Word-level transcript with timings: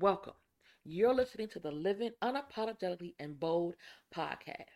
Welcome. 0.00 0.34
You're 0.84 1.12
listening 1.14 1.48
to 1.48 1.58
the 1.60 1.70
Living 1.72 2.12
Unapologetically 2.22 3.14
and 3.18 3.38
Bold 3.38 3.74
podcast, 4.14 4.70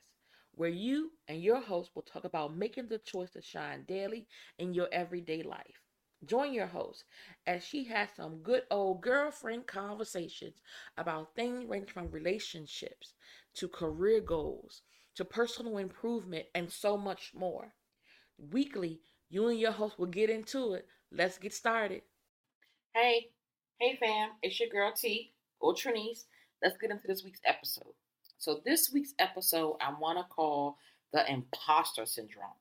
where 0.54 0.68
you 0.68 1.12
and 1.28 1.42
your 1.42 1.60
host 1.60 1.92
will 1.94 2.02
talk 2.02 2.24
about 2.24 2.54
making 2.56 2.88
the 2.88 2.98
choice 2.98 3.30
to 3.30 3.40
shine 3.42 3.84
daily 3.84 4.26
in 4.58 4.74
your 4.74 4.88
everyday 4.92 5.42
life. 5.42 5.80
Join 6.26 6.52
your 6.52 6.66
host 6.66 7.04
as 7.46 7.64
she 7.64 7.84
has 7.84 8.10
some 8.16 8.42
good 8.42 8.64
old 8.70 9.00
girlfriend 9.02 9.66
conversations 9.66 10.60
about 10.98 11.34
things 11.34 11.64
ranging 11.66 11.88
from 11.92 12.10
relationships 12.10 13.14
to 13.54 13.68
career 13.68 14.20
goals 14.20 14.82
to 15.14 15.24
personal 15.24 15.78
improvement 15.78 16.46
and 16.54 16.70
so 16.72 16.96
much 16.98 17.32
more. 17.34 17.74
Weekly, 18.38 19.00
you 19.30 19.48
and 19.48 19.58
your 19.60 19.72
host 19.72 19.98
will 19.98 20.06
get 20.06 20.30
into 20.30 20.74
it. 20.74 20.86
Let's 21.10 21.38
get 21.38 21.54
started. 21.54 22.02
Hey, 22.94 23.32
hey 23.82 23.96
fam, 23.96 24.28
it's 24.44 24.60
your 24.60 24.68
girl 24.68 24.92
T 24.92 25.32
or 25.58 25.74
Trinice. 25.74 26.26
Let's 26.62 26.78
get 26.78 26.92
into 26.92 27.08
this 27.08 27.24
week's 27.24 27.40
episode. 27.44 27.94
So, 28.38 28.60
this 28.64 28.92
week's 28.92 29.12
episode 29.18 29.76
I 29.80 29.92
want 29.98 30.18
to 30.18 30.24
call 30.32 30.76
the 31.12 31.28
imposter 31.28 32.06
syndrome. 32.06 32.54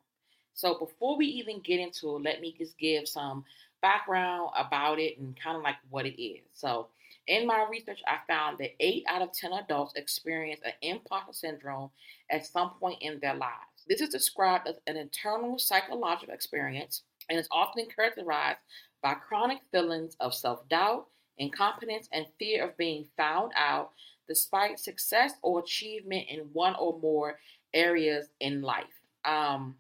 So, 0.56 0.80
before 0.80 1.20
we 1.20 1.28
even 1.28 1.62
get 1.62 1.80
into 1.80 2.16
it, 2.16 2.24
let 2.24 2.42
me 2.42 2.56
just 2.58 2.76
give 2.80 3.08
some 3.08 3.46
background 3.84 4.50
about 4.58 4.98
it 4.98 5.20
and 5.20 5.40
kind 5.40 5.56
of 5.56 5.62
like 5.62 5.76
what 5.92 6.08
it 6.08 6.20
is. 6.20 6.42
So, 6.56 6.88
in 7.28 7.46
my 7.46 7.68
research, 7.70 8.00
I 8.08 8.18
found 8.28 8.58
that 8.58 8.72
8 8.80 9.04
out 9.08 9.22
of 9.22 9.32
10 9.32 9.54
adults 9.54 9.94
experience 9.96 10.62
an 10.66 10.74
imposter 10.82 11.34
syndrome 11.34 11.92
at 12.32 12.48
some 12.48 12.72
point 12.80 12.98
in 13.00 13.20
their 13.20 13.36
lives. 13.36 13.86
This 13.88 14.02
is 14.02 14.10
described 14.10 14.68
as 14.68 14.78
an 14.88 14.98
internal 14.98 15.60
psychological 15.60 16.34
experience 16.34 17.04
and 17.30 17.38
is 17.38 17.48
often 17.52 17.86
characterized 17.96 18.58
by 19.02 19.14
chronic 19.14 19.60
feelings 19.72 20.16
of 20.20 20.34
self 20.34 20.68
doubt, 20.70 21.08
incompetence, 21.38 22.08
and 22.12 22.26
fear 22.40 22.68
of 22.68 22.78
being 22.78 23.06
found 23.18 23.52
out 23.56 23.92
despite 24.28 24.80
success 24.80 25.34
or 25.42 25.60
achievement 25.60 26.26
in 26.30 26.40
one 26.54 26.76
or 26.80 26.98
more 27.00 27.40
areas 27.74 28.28
in 28.40 28.62
life. 28.62 29.02
Um, 29.26 29.76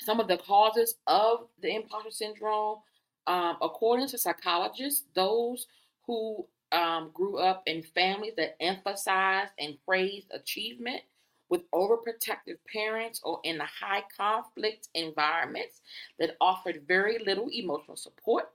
some 0.00 0.20
of 0.20 0.28
the 0.28 0.38
causes 0.38 0.94
of 1.06 1.48
the 1.60 1.74
imposter 1.74 2.10
syndrome, 2.10 2.78
um, 3.26 3.56
according 3.60 4.08
to 4.08 4.18
psychologists, 4.18 5.04
those 5.14 5.66
who 6.06 6.46
um, 6.72 7.10
grew 7.12 7.38
up 7.38 7.62
in 7.66 7.82
families 7.82 8.34
that 8.36 8.56
emphasized 8.60 9.52
and 9.58 9.76
praised 9.84 10.28
achievement 10.30 11.00
with 11.48 11.70
overprotective 11.72 12.58
parents 12.70 13.20
or 13.24 13.40
in 13.44 13.60
a 13.60 13.66
high 13.66 14.04
conflict 14.16 14.88
environments 14.94 15.80
that 16.18 16.36
offered 16.40 16.82
very 16.86 17.18
little 17.24 17.48
emotional 17.52 17.96
support. 17.96 18.50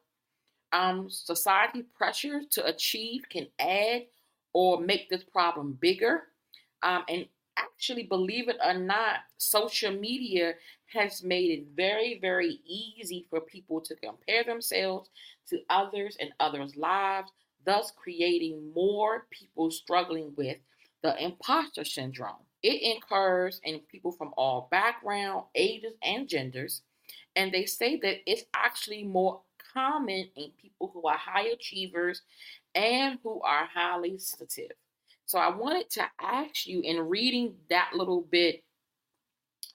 Um, 0.71 1.09
society 1.09 1.83
pressure 1.95 2.41
to 2.51 2.65
achieve 2.65 3.23
can 3.29 3.47
add 3.59 4.03
or 4.53 4.79
make 4.79 5.09
this 5.09 5.23
problem 5.23 5.77
bigger. 5.79 6.23
Um, 6.81 7.03
and 7.07 7.25
actually, 7.57 8.03
believe 8.03 8.49
it 8.49 8.57
or 8.63 8.73
not, 8.73 9.19
social 9.37 9.91
media 9.91 10.53
has 10.93 11.23
made 11.23 11.51
it 11.51 11.65
very, 11.75 12.19
very 12.19 12.59
easy 12.65 13.25
for 13.29 13.41
people 13.41 13.81
to 13.81 13.95
compare 13.95 14.43
themselves 14.43 15.09
to 15.49 15.59
others 15.69 16.17
and 16.19 16.31
others' 16.39 16.75
lives, 16.75 17.31
thus 17.65 17.91
creating 17.91 18.71
more 18.73 19.25
people 19.31 19.71
struggling 19.71 20.33
with 20.35 20.57
the 21.01 21.21
imposter 21.23 21.83
syndrome. 21.83 22.35
It 22.63 22.97
occurs 22.97 23.59
in 23.63 23.79
people 23.79 24.13
from 24.13 24.33
all 24.37 24.69
background, 24.71 25.43
ages, 25.53 25.93
and 26.01 26.27
genders. 26.27 26.81
And 27.35 27.51
they 27.51 27.65
say 27.65 27.99
that 27.99 28.17
it's 28.25 28.45
actually 28.55 29.03
more 29.03 29.41
common 29.73 30.29
in 30.35 30.51
people 30.61 30.91
who 30.93 31.07
are 31.07 31.17
high 31.17 31.47
achievers 31.47 32.21
and 32.73 33.19
who 33.23 33.41
are 33.41 33.65
highly 33.65 34.17
sensitive. 34.17 34.71
So 35.25 35.39
I 35.39 35.55
wanted 35.55 35.89
to 35.91 36.05
ask 36.21 36.65
you 36.65 36.81
in 36.81 36.99
reading 36.99 37.55
that 37.69 37.91
little 37.93 38.21
bit 38.21 38.63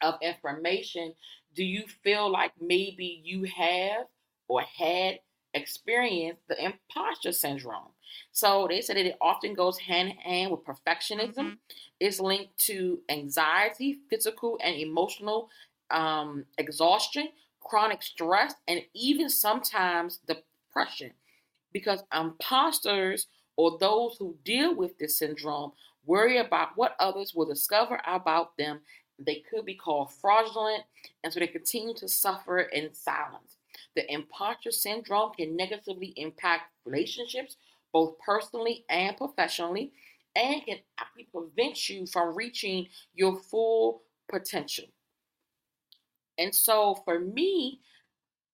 of 0.01 0.15
information, 0.23 1.15
do 1.55 1.65
you 1.65 1.85
feel 2.05 2.31
like 2.31 2.53
maybe 2.61 3.21
you 3.25 3.45
have 3.45 4.07
or 4.47 4.63
had 4.63 5.19
experienced 5.59 6.43
the 6.49 6.65
imposter 6.65 7.33
syndrome? 7.33 7.93
So 8.33 8.67
they 8.69 8.81
said 8.81 8.97
that 8.97 9.07
it 9.07 9.19
often 9.21 9.55
goes 9.55 9.79
hand 9.79 10.11
in 10.11 10.17
hand 10.17 10.51
with 10.51 10.65
perfectionism. 10.65 11.37
Mm-hmm. 11.37 11.55
It's 12.01 12.21
linked 12.21 12.57
to 12.67 13.01
anxiety, 13.09 13.99
physical 14.09 14.59
and 14.63 14.77
emotional 14.77 15.51
um, 15.91 16.45
exhaustion, 16.57 17.29
chronic 17.61 18.03
stress, 18.03 18.55
and 18.67 18.83
even 18.95 19.29
sometimes 19.29 20.21
depression. 20.27 21.13
Because 21.73 22.03
imposters 22.15 23.27
or 23.57 23.77
those 23.79 24.17
who 24.19 24.37
deal 24.45 24.75
with 24.75 24.99
this 24.99 25.19
syndrome 25.19 25.73
worry 26.07 26.39
about 26.39 26.71
what 26.77 26.97
others 26.99 27.35
will 27.35 27.47
discover 27.47 28.01
about 28.07 28.57
them. 28.57 28.81
They 29.19 29.43
could 29.51 29.67
be 29.67 29.75
called 29.75 30.13
fraudulent, 30.13 30.85
and 31.23 31.33
so 31.33 31.41
they 31.41 31.49
continue 31.49 31.93
to 31.95 32.09
suffer 32.09 32.61
in 32.61 32.95
silence. 32.95 33.58
The 33.99 34.15
imposter 34.15 34.71
syndrome 34.71 35.33
can 35.37 35.57
negatively 35.57 36.15
impact 36.15 36.71
relationships, 36.85 37.57
both 37.93 38.17
personally 38.25 38.85
and 38.89 39.17
professionally, 39.17 39.93
and 40.37 40.65
can 40.65 40.79
actually 41.01 41.25
prevent 41.25 41.89
you 41.89 42.07
from 42.07 42.37
reaching 42.37 42.87
your 43.13 43.41
full 43.41 44.03
potential. 44.31 44.85
And 46.39 46.55
so 46.55 47.03
for 47.05 47.19
me, 47.19 47.81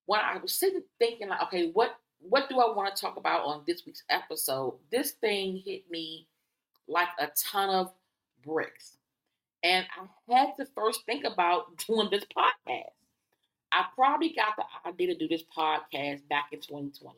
when 0.07 0.19
I 0.19 0.37
was 0.37 0.51
sitting 0.51 0.81
thinking 0.97 1.29
like, 1.29 1.43
okay, 1.43 1.69
what 1.73 1.91
what 2.17 2.49
do 2.49 2.59
I 2.59 2.75
want 2.75 2.95
to 2.95 2.99
talk 2.99 3.15
about 3.15 3.45
on 3.45 3.65
this 3.67 3.85
week's 3.85 4.01
episode? 4.09 4.79
This 4.91 5.11
thing 5.11 5.61
hit 5.63 5.83
me 5.91 6.27
like 6.87 7.09
a 7.19 7.27
ton 7.37 7.69
of 7.69 7.93
bricks. 8.43 8.97
And 9.61 9.85
I 10.27 10.35
had 10.35 10.57
to 10.57 10.65
first 10.73 11.05
think 11.05 11.23
about 11.23 11.77
doing 11.85 12.09
this 12.09 12.25
podcast. 12.35 12.94
I 13.75 13.87
probably 13.93 14.29
got 14.29 14.55
the 14.55 14.89
idea 14.89 15.07
to 15.07 15.19
do 15.19 15.27
this 15.27 15.43
podcast 15.43 16.29
back 16.29 16.47
in 16.53 16.61
2020. 16.61 17.17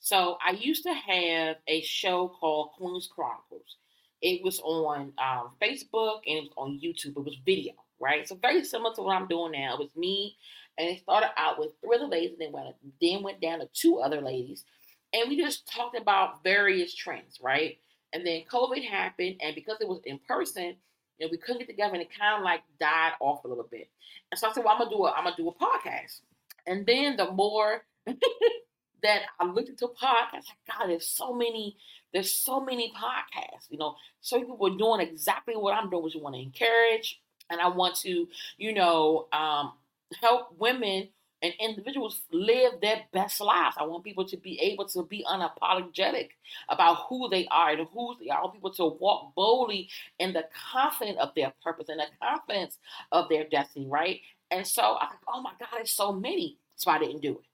So 0.00 0.38
I 0.44 0.52
used 0.52 0.84
to 0.84 0.94
have 0.94 1.56
a 1.68 1.82
show 1.82 2.28
called 2.28 2.70
Queen's 2.78 3.10
Chronicles. 3.14 3.76
It 4.22 4.42
was 4.42 4.58
on 4.60 5.12
um, 5.18 5.50
Facebook 5.60 6.20
and 6.26 6.38
it 6.38 6.44
was 6.44 6.52
on 6.56 6.80
YouTube. 6.82 7.18
It 7.18 7.24
was 7.24 7.36
video, 7.44 7.74
right? 8.00 8.26
So 8.26 8.36
very 8.36 8.64
similar 8.64 8.94
to 8.94 9.02
what 9.02 9.14
I'm 9.14 9.28
doing 9.28 9.52
now. 9.52 9.74
It 9.74 9.80
was 9.80 9.94
me, 9.94 10.36
and 10.78 10.88
it 10.88 11.00
started 11.00 11.30
out 11.36 11.58
with 11.58 11.72
three 11.82 11.96
other 11.96 12.06
ladies, 12.06 12.30
and 12.32 12.40
then 12.40 12.52
went 12.52 12.74
then 13.00 13.22
went 13.22 13.42
down 13.42 13.58
to 13.58 13.68
two 13.74 13.98
other 13.98 14.22
ladies, 14.22 14.64
and 15.12 15.28
we 15.28 15.36
just 15.36 15.70
talked 15.70 15.98
about 15.98 16.42
various 16.42 16.94
trends, 16.94 17.38
right? 17.42 17.78
And 18.14 18.26
then 18.26 18.44
COVID 18.50 18.82
happened, 18.88 19.36
and 19.42 19.54
because 19.54 19.76
it 19.80 19.88
was 19.88 20.00
in 20.06 20.18
person, 20.26 20.76
know, 21.24 21.30
we 21.30 21.38
couldn't 21.38 21.60
get 21.60 21.68
together, 21.68 21.94
and 21.94 22.02
it 22.02 22.08
kind 22.16 22.38
of 22.38 22.44
like 22.44 22.62
died 22.78 23.12
off 23.20 23.44
a 23.44 23.48
little 23.48 23.66
bit. 23.70 23.88
And 24.30 24.38
so 24.38 24.48
I 24.48 24.52
said, 24.52 24.64
"Well, 24.64 24.74
I'm 24.74 24.78
gonna 24.78 24.90
do 24.90 25.04
a 25.04 25.12
I'm 25.12 25.24
gonna 25.24 25.36
do 25.36 25.48
a 25.48 25.54
podcast." 25.54 26.20
And 26.66 26.86
then 26.86 27.16
the 27.16 27.30
more 27.30 27.82
that 29.02 29.22
I 29.40 29.44
looked 29.44 29.68
into 29.68 29.86
podcasts. 29.88 30.48
Like, 30.48 30.78
God, 30.78 30.88
there's 30.88 31.06
so 31.06 31.34
many, 31.34 31.76
there's 32.12 32.32
so 32.32 32.60
many 32.60 32.92
podcasts. 32.92 33.70
You 33.70 33.78
know, 33.78 33.96
so 34.20 34.38
people 34.38 34.58
are 34.66 34.78
doing 34.78 35.00
exactly 35.00 35.56
what 35.56 35.74
I'm 35.74 35.90
doing, 35.90 36.04
which 36.04 36.16
I 36.16 36.20
want 36.20 36.36
to 36.36 36.42
encourage, 36.42 37.20
and 37.50 37.60
I 37.60 37.68
want 37.68 37.96
to, 38.00 38.28
you 38.58 38.74
know, 38.74 39.28
um, 39.32 39.72
help 40.20 40.56
women 40.58 41.08
and 41.42 41.52
individuals 41.58 42.22
live 42.32 42.80
their 42.80 43.02
best 43.12 43.40
lives. 43.40 43.76
I 43.78 43.84
want 43.84 44.04
people 44.04 44.24
to 44.26 44.36
be 44.36 44.60
able 44.60 44.86
to 44.90 45.02
be 45.02 45.24
unapologetic 45.28 46.30
about 46.68 47.06
who 47.08 47.28
they 47.28 47.46
are 47.50 47.70
and 47.70 47.86
who 47.92 48.14
they 48.20 48.30
are. 48.30 48.38
I 48.38 48.40
want 48.42 48.54
people 48.54 48.72
to 48.74 48.86
walk 48.86 49.34
boldly 49.34 49.88
in 50.18 50.32
the 50.32 50.44
confidence 50.72 51.18
of 51.20 51.30
their 51.34 51.52
purpose 51.62 51.88
and 51.88 52.00
the 52.00 52.06
confidence 52.22 52.78
of 53.10 53.28
their 53.28 53.44
destiny, 53.44 53.88
right? 53.88 54.20
And 54.50 54.66
so 54.66 54.82
I 54.82 55.04
like, 55.04 55.18
oh 55.28 55.42
my 55.42 55.52
God, 55.58 55.68
there's 55.74 55.92
so 55.92 56.12
many. 56.12 56.58
So 56.76 56.90
I 56.90 56.98
didn't 56.98 57.20
do 57.20 57.32
it, 57.32 57.46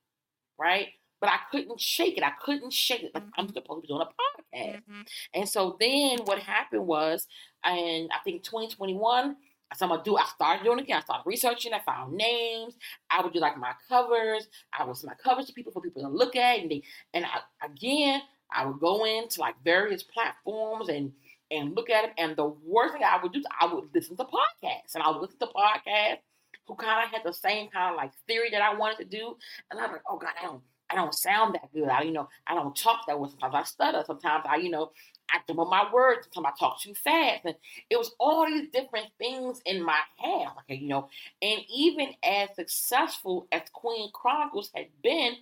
right? 0.59 0.88
but 1.21 1.31
I 1.31 1.38
couldn't 1.50 1.81
shake 1.81 2.16
it. 2.16 2.22
I 2.22 2.33
couldn't 2.42 2.72
shake 2.72 3.03
it. 3.03 3.15
Like 3.15 3.24
I'm 3.36 3.47
mm-hmm. 3.47 3.54
supposed 3.54 3.78
to 3.78 3.83
be 3.83 3.89
doing 3.89 4.03
a 4.03 4.57
podcast. 4.57 4.74
Mm-hmm. 4.77 5.01
And 5.34 5.48
so 5.48 5.77
then 5.80 6.18
what 6.24 6.39
happened 6.39 6.86
was, 6.86 7.27
and 7.65 8.10
I 8.12 8.18
think 8.24 8.45
2021, 8.45 9.36
so 9.74 9.84
I'm 9.84 9.91
gonna 9.91 10.03
do. 10.03 10.16
I 10.16 10.24
started 10.24 10.65
doing 10.65 10.78
again. 10.78 10.98
I 10.98 11.00
started 11.00 11.26
researching. 11.26 11.72
I 11.72 11.80
found 11.80 12.15
names. 12.15 12.76
I 13.10 13.22
would 13.22 13.32
do 13.32 13.41
like 13.41 13.59
my 13.59 13.72
covers. 13.88 14.48
I 14.76 14.84
would 14.84 14.97
send 14.97 15.10
my 15.10 15.15
covers 15.22 15.47
to 15.47 15.53
people 15.53 15.72
for 15.72 15.82
people 15.82 16.03
to 16.03 16.09
look 16.09 16.36
at, 16.36 16.60
and 16.60 16.70
they, 16.70 16.82
and 17.15 17.24
I, 17.24 17.41
again, 17.65 18.22
I 18.50 18.66
would 18.66 18.80
go 18.80 19.04
into 19.04 19.41
like 19.41 19.56
various 19.62 20.03
platforms 20.03 20.88
and 20.88 21.12
and 21.50 21.74
look 21.74 21.91
at 21.91 22.03
them. 22.03 22.15
And 22.18 22.36
the 22.36 22.47
worst 22.47 22.94
thing 22.94 23.03
I 23.04 23.20
would 23.22 23.32
do, 23.32 23.42
I 23.60 23.72
would 23.72 23.84
listen 23.94 24.16
to 24.16 24.24
podcasts, 24.24 24.94
and 24.94 25.03
I 25.03 25.10
would 25.10 25.20
listen 25.20 25.38
to 25.41 25.47
podcasts 25.47 26.18
who 26.66 26.74
kind 26.74 27.04
of 27.04 27.10
had 27.10 27.22
the 27.24 27.32
same 27.32 27.68
kind 27.71 27.92
of 27.92 27.97
like 27.97 28.12
theory 28.26 28.50
that 28.50 28.62
I 28.62 28.74
wanted 28.74 28.98
to 28.98 29.04
do, 29.04 29.36
and 29.71 29.80
I'm 29.80 29.92
like, 29.92 30.03
oh 30.09 30.18
God, 30.18 30.30
I 30.41 30.47
don't 30.47 30.62
I 30.90 30.94
don't 30.94 31.14
sound 31.14 31.54
that 31.54 31.72
good. 31.72 31.88
I, 31.88 32.02
you 32.02 32.12
know, 32.12 32.28
I 32.46 32.54
don't 32.54 32.74
talk 32.74 33.06
that 33.06 33.18
well. 33.18 33.30
Sometimes 33.30 33.54
I 33.54 33.62
stutter. 33.64 34.02
Sometimes 34.06 34.44
I, 34.48 34.56
you 34.56 34.70
know, 34.70 34.90
I 35.30 35.38
jump 35.46 35.60
on 35.60 35.68
my 35.68 35.86
words. 35.92 36.28
Sometimes 36.32 36.54
I 36.56 36.58
talk 36.58 36.80
too 36.80 36.94
fast. 36.94 37.44
And 37.44 37.54
it 37.90 37.98
was 37.98 38.14
all 38.18 38.46
these 38.46 38.68
different 38.72 39.08
things 39.18 39.60
in 39.66 39.82
my 39.82 40.00
head. 40.16 40.48
Okay, 40.60 40.76
you 40.76 40.88
know, 40.88 41.08
and 41.42 41.60
even 41.72 42.08
as 42.24 42.48
successful 42.54 43.48
as 43.52 43.62
Queen 43.72 44.10
Chronicles 44.12 44.70
had 44.74 44.86
been, 45.02 45.34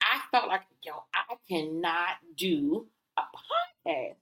I 0.00 0.20
felt 0.30 0.48
like, 0.48 0.62
yo, 0.82 0.92
I 1.14 1.34
cannot 1.48 2.16
do 2.36 2.86
a 3.16 3.22
podcast. 3.88 4.14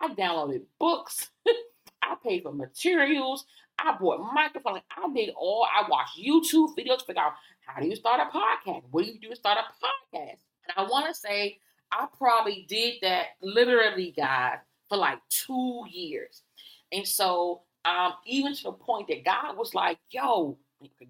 I 0.00 0.08
downloaded 0.14 0.62
books. 0.78 1.30
I 2.02 2.16
paid 2.22 2.42
for 2.42 2.52
materials. 2.52 3.44
I 3.78 3.96
bought 3.98 4.32
microphones. 4.32 4.82
I 4.96 5.12
did 5.12 5.30
all. 5.36 5.66
I 5.66 5.88
watched 5.88 6.18
YouTube 6.18 6.76
videos 6.76 6.98
to 6.98 7.04
figure 7.06 7.22
out 7.22 7.32
how 7.66 7.80
do 7.80 7.88
you 7.88 7.96
start 7.96 8.20
a 8.20 8.36
podcast? 8.36 8.82
What 8.90 9.04
do 9.04 9.10
you 9.10 9.18
do 9.18 9.30
to 9.30 9.36
start 9.36 9.58
a 9.58 9.62
podcast? 9.62 10.03
And 10.14 10.76
I 10.76 10.82
want 10.82 11.06
to 11.08 11.14
say 11.14 11.58
I 11.92 12.06
probably 12.16 12.66
did 12.68 12.94
that 13.02 13.26
literally, 13.42 14.12
guys, 14.16 14.58
for 14.88 14.96
like 14.96 15.18
two 15.28 15.84
years. 15.90 16.42
And 16.92 17.06
so, 17.06 17.62
um, 17.84 18.14
even 18.26 18.54
to 18.54 18.62
the 18.64 18.72
point 18.72 19.08
that 19.08 19.24
God 19.24 19.56
was 19.56 19.74
like, 19.74 19.98
yo, 20.10 20.58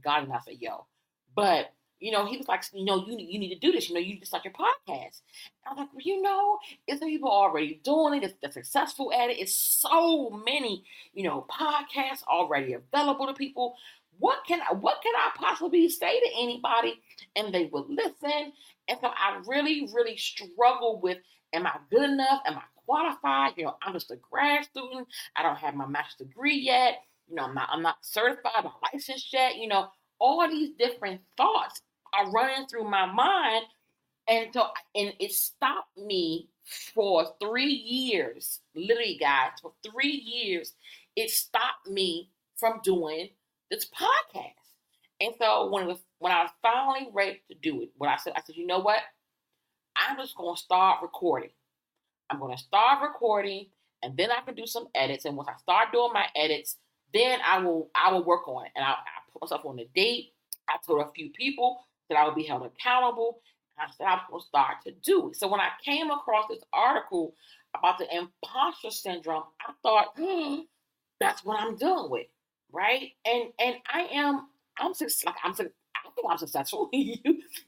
God 0.03 0.25
and 0.25 0.33
I 0.33 0.41
said, 0.45 0.57
yo, 0.61 0.87
but 1.35 1.73
you 2.01 2.11
know, 2.11 2.27
he 2.27 2.37
was 2.37 2.49
like, 2.49 2.63
you 2.75 2.85
know, 2.85 3.03
you, 3.07 3.17
you 3.19 3.39
need 3.39 3.55
to 3.55 3.59
do 3.59 3.73
this. 3.73 3.89
You 3.89 3.95
know, 3.95 4.01
you 4.01 4.15
need 4.15 4.21
to 4.21 4.27
start 4.27 4.45
your 4.45 4.53
podcast. 4.53 5.23
And 5.65 5.71
I'm 5.71 5.77
like, 5.79 5.89
well, 5.93 6.03
you 6.03 6.21
know, 6.21 6.59
is 6.87 7.01
there 7.01 7.09
people 7.09 7.31
already 7.31 7.81
doing 7.83 8.23
it? 8.23 8.37
They're 8.43 8.53
successful 8.53 9.11
at 9.11 9.31
it. 9.31 9.39
It's 9.39 9.57
so 9.57 10.29
many, 10.45 10.85
you 11.15 11.23
know, 11.23 11.47
podcasts 11.51 12.23
already 12.29 12.75
available 12.75 13.27
to 13.27 13.33
people. 13.33 13.77
What 14.19 14.39
can 14.47 14.61
I, 14.61 14.75
what 14.75 15.03
can 15.03 15.13
I 15.17 15.31
possibly 15.37 15.89
say 15.89 16.21
to 16.21 16.31
anybody? 16.41 17.01
And 17.37 17.53
they 17.53 17.69
will 17.73 17.87
listen. 17.89 18.53
And 18.89 18.99
so 19.01 19.09
I 19.09 19.41
really, 19.47 19.89
really 19.93 20.17
struggle 20.17 21.01
with, 21.03 21.19
am 21.53 21.67
I 21.67 21.77
good 21.91 22.11
enough? 22.11 22.43
Am 22.47 22.59
I 22.59 22.63
qualified? 22.87 23.55
You 23.57 23.65
know, 23.65 23.77
I'm 23.83 23.93
just 23.93 24.11
a 24.11 24.17
grad 24.17 24.65
student. 24.65 25.09
I 25.37 25.43
don't 25.43 25.59
have 25.59 25.75
my 25.75 25.87
master's 25.87 26.29
degree 26.29 26.59
yet. 26.59 27.03
You 27.29 27.37
know, 27.37 27.45
I'm 27.45 27.55
not, 27.55 27.69
I'm 27.73 27.83
not 27.83 27.97
certified 28.03 28.65
or 28.65 28.73
licensed 28.93 29.33
yet. 29.33 29.57
You 29.57 29.69
know, 29.69 29.89
all 30.19 30.49
these 30.49 30.71
different 30.79 31.21
thoughts 31.37 31.81
are 32.13 32.31
running 32.31 32.67
through 32.67 32.89
my 32.89 33.07
mind. 33.07 33.65
And 34.29 34.49
so, 34.55 34.69
and 34.95 35.13
it 35.19 35.33
stopped 35.33 35.99
me 35.99 36.49
for 36.95 37.35
three 37.41 37.73
years, 37.73 38.61
literally, 38.75 39.19
guys, 39.21 39.51
for 39.61 39.73
three 39.83 40.13
years, 40.13 40.75
it 41.15 41.31
stopped 41.31 41.89
me 41.89 42.31
from 42.57 42.81
doing 42.83 43.29
this 43.71 43.87
podcast. 43.87 44.53
And 45.21 45.35
so 45.39 45.71
when 45.71 45.85
it 45.85 45.87
was 45.87 45.99
when 46.19 46.33
I 46.33 46.43
was 46.43 46.51
finally 46.63 47.09
ready 47.13 47.43
to 47.51 47.57
do 47.63 47.83
it, 47.83 47.91
what 47.97 48.11
I 48.11 48.17
said, 48.17 48.35
I 48.37 48.43
said, 48.45 48.57
you 48.57 48.67
know 48.67 48.81
what? 48.81 49.01
I'm 49.97 50.17
just 50.17 50.37
gonna 50.37 50.57
start 50.57 51.03
recording. 51.03 51.51
I'm 52.31 52.41
gonna 52.41 52.59
start 52.59 53.03
recording, 53.03 53.67
and 54.03 54.17
then 54.17 54.31
I 54.31 54.41
can 54.41 54.55
do 54.55 54.67
some 54.67 54.89
edits. 54.95 55.25
And 55.25 55.37
once 55.37 55.49
I 55.49 55.57
start 55.59 55.93
doing 55.93 56.13
my 56.13 56.27
edits, 56.35 56.77
then 57.13 57.39
I 57.45 57.59
will 57.59 57.91
I 57.95 58.13
will 58.13 58.25
work 58.25 58.49
on 58.49 58.67
it. 58.67 58.73
And 58.75 58.85
I, 58.85 58.91
I 58.91 59.33
put 59.33 59.43
myself 59.43 59.65
on 59.65 59.79
a 59.79 59.87
date. 59.95 60.33
I 60.69 60.77
told 60.85 61.01
a 61.01 61.13
few 61.13 61.31
people 61.31 61.85
that 62.09 62.17
I 62.19 62.27
would 62.27 62.35
be 62.35 62.43
held 62.43 62.67
accountable. 62.67 63.41
I 63.79 63.87
said 63.97 64.07
I 64.07 64.21
will 64.31 64.41
start 64.41 64.77
to 64.85 64.93
do 64.93 65.31
it. 65.31 65.37
So 65.37 65.49
when 65.49 65.61
I 65.61 65.71
came 65.85 66.11
across 66.11 66.47
this 66.49 66.63
article 66.73 67.35
about 67.77 67.99
the 67.99 68.07
imposter 68.15 68.91
syndrome, 68.91 69.45
I 69.61 69.73
thought, 69.83 70.13
hmm, 70.17 70.61
that's 71.21 71.45
what 71.45 71.61
I'm 71.61 71.77
dealing 71.77 72.11
with, 72.11 72.27
right? 72.75 73.13
And 73.25 73.45
and 73.59 73.77
I 73.93 74.09
am 74.13 74.49
I'm 74.79 74.93
like 75.25 75.37
I'm 75.43 75.55
I 75.97 76.11
think 76.15 76.27
I'm 76.29 76.39
successful. 76.39 76.89
you 76.93 77.17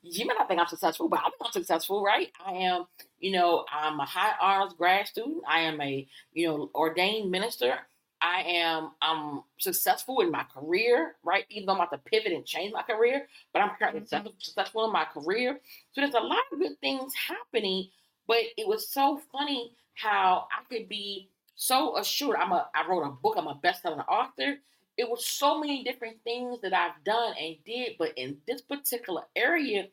you 0.03 0.27
may 0.27 0.35
not 0.35 0.49
think 0.49 0.61
I'm 0.61 0.67
successful, 0.67 1.09
but 1.09 1.21
I 1.21 1.25
think 1.25 1.35
I'm 1.45 1.53
successful, 1.53 2.05
right? 2.05 2.29
I 2.45 2.53
am, 2.53 2.87
you 3.19 3.33
know, 3.33 3.65
I'm 3.73 3.99
a 4.01 4.05
high 4.05 4.33
honors 4.41 4.75
grad 4.77 5.07
student. 5.07 5.43
I 5.49 5.61
am 5.61 5.81
a, 5.81 6.07
you 6.33 6.49
know, 6.49 6.71
ordained 6.75 7.31
minister. 7.31 7.79
I 8.21 8.43
am 8.43 8.93
I'm 9.03 9.43
successful 9.59 10.21
in 10.21 10.31
my 10.31 10.45
career, 10.45 11.17
right? 11.23 11.45
Even 11.51 11.67
though 11.67 11.73
I'm 11.75 11.81
about 11.81 11.93
to 11.93 11.99
pivot 12.11 12.33
and 12.33 12.45
change 12.45 12.73
my 12.73 12.83
career, 12.83 13.29
but 13.53 13.63
I'm 13.63 13.71
currently 13.79 14.03
mm-hmm. 14.03 14.29
successful 14.39 14.85
in 14.87 14.93
my 14.93 15.05
career. 15.05 15.61
So 15.93 16.01
there's 16.01 16.15
a 16.15 16.21
lot 16.21 16.39
of 16.53 16.59
good 16.59 16.79
things 16.81 17.13
happening, 17.15 17.89
but 18.27 18.39
it 18.57 18.67
was 18.67 18.89
so 18.89 19.21
funny 19.33 19.73
how 19.95 20.47
I 20.51 20.65
could 20.73 20.89
be 20.89 21.31
so 21.57 21.97
assured. 21.99 22.37
I'm 22.37 22.53
a 22.53 22.69
I 22.75 22.87
wrote 22.89 23.03
a 23.03 23.11
book, 23.11 23.35
I'm 23.37 23.47
a 23.49 23.55
best-selling 23.63 24.01
author. 24.01 24.57
It 24.97 25.09
was 25.09 25.27
so 25.27 25.61
many 25.61 25.85
different 25.85 26.23
things 26.25 26.61
that 26.63 26.73
I've 26.73 27.05
done 27.05 27.35
and 27.39 27.57
did, 27.65 27.93
but 27.99 28.13
in 28.17 28.39
this 28.47 28.63
particular 28.63 29.23
area, 29.35 29.89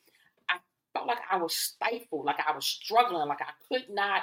I 0.49 0.57
felt 0.93 1.07
like 1.07 1.19
I 1.29 1.37
was 1.37 1.55
stifled, 1.55 2.25
like 2.25 2.39
I 2.47 2.55
was 2.55 2.65
struggling, 2.65 3.27
like 3.27 3.41
I 3.41 3.51
could 3.67 3.89
not 3.89 4.21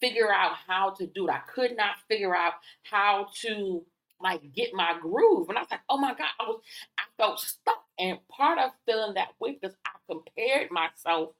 figure 0.00 0.32
out 0.32 0.52
how 0.66 0.90
to 0.90 1.06
do 1.06 1.26
it. 1.28 1.32
I 1.32 1.38
could 1.38 1.76
not 1.76 1.96
figure 2.08 2.36
out 2.36 2.54
how 2.82 3.28
to 3.42 3.84
like 4.20 4.52
get 4.52 4.74
my 4.74 4.96
groove. 5.00 5.48
And 5.48 5.58
I 5.58 5.62
was 5.62 5.70
like, 5.70 5.80
oh 5.88 5.98
my 5.98 6.14
God, 6.14 6.28
I 6.40 6.44
was 6.44 6.60
I 6.98 7.02
felt 7.16 7.40
stuck. 7.40 7.84
And 7.98 8.18
part 8.28 8.58
of 8.58 8.70
feeling 8.86 9.14
that 9.14 9.28
way 9.40 9.58
because 9.60 9.76
I 9.86 9.90
compared 10.08 10.70
myself 10.70 11.30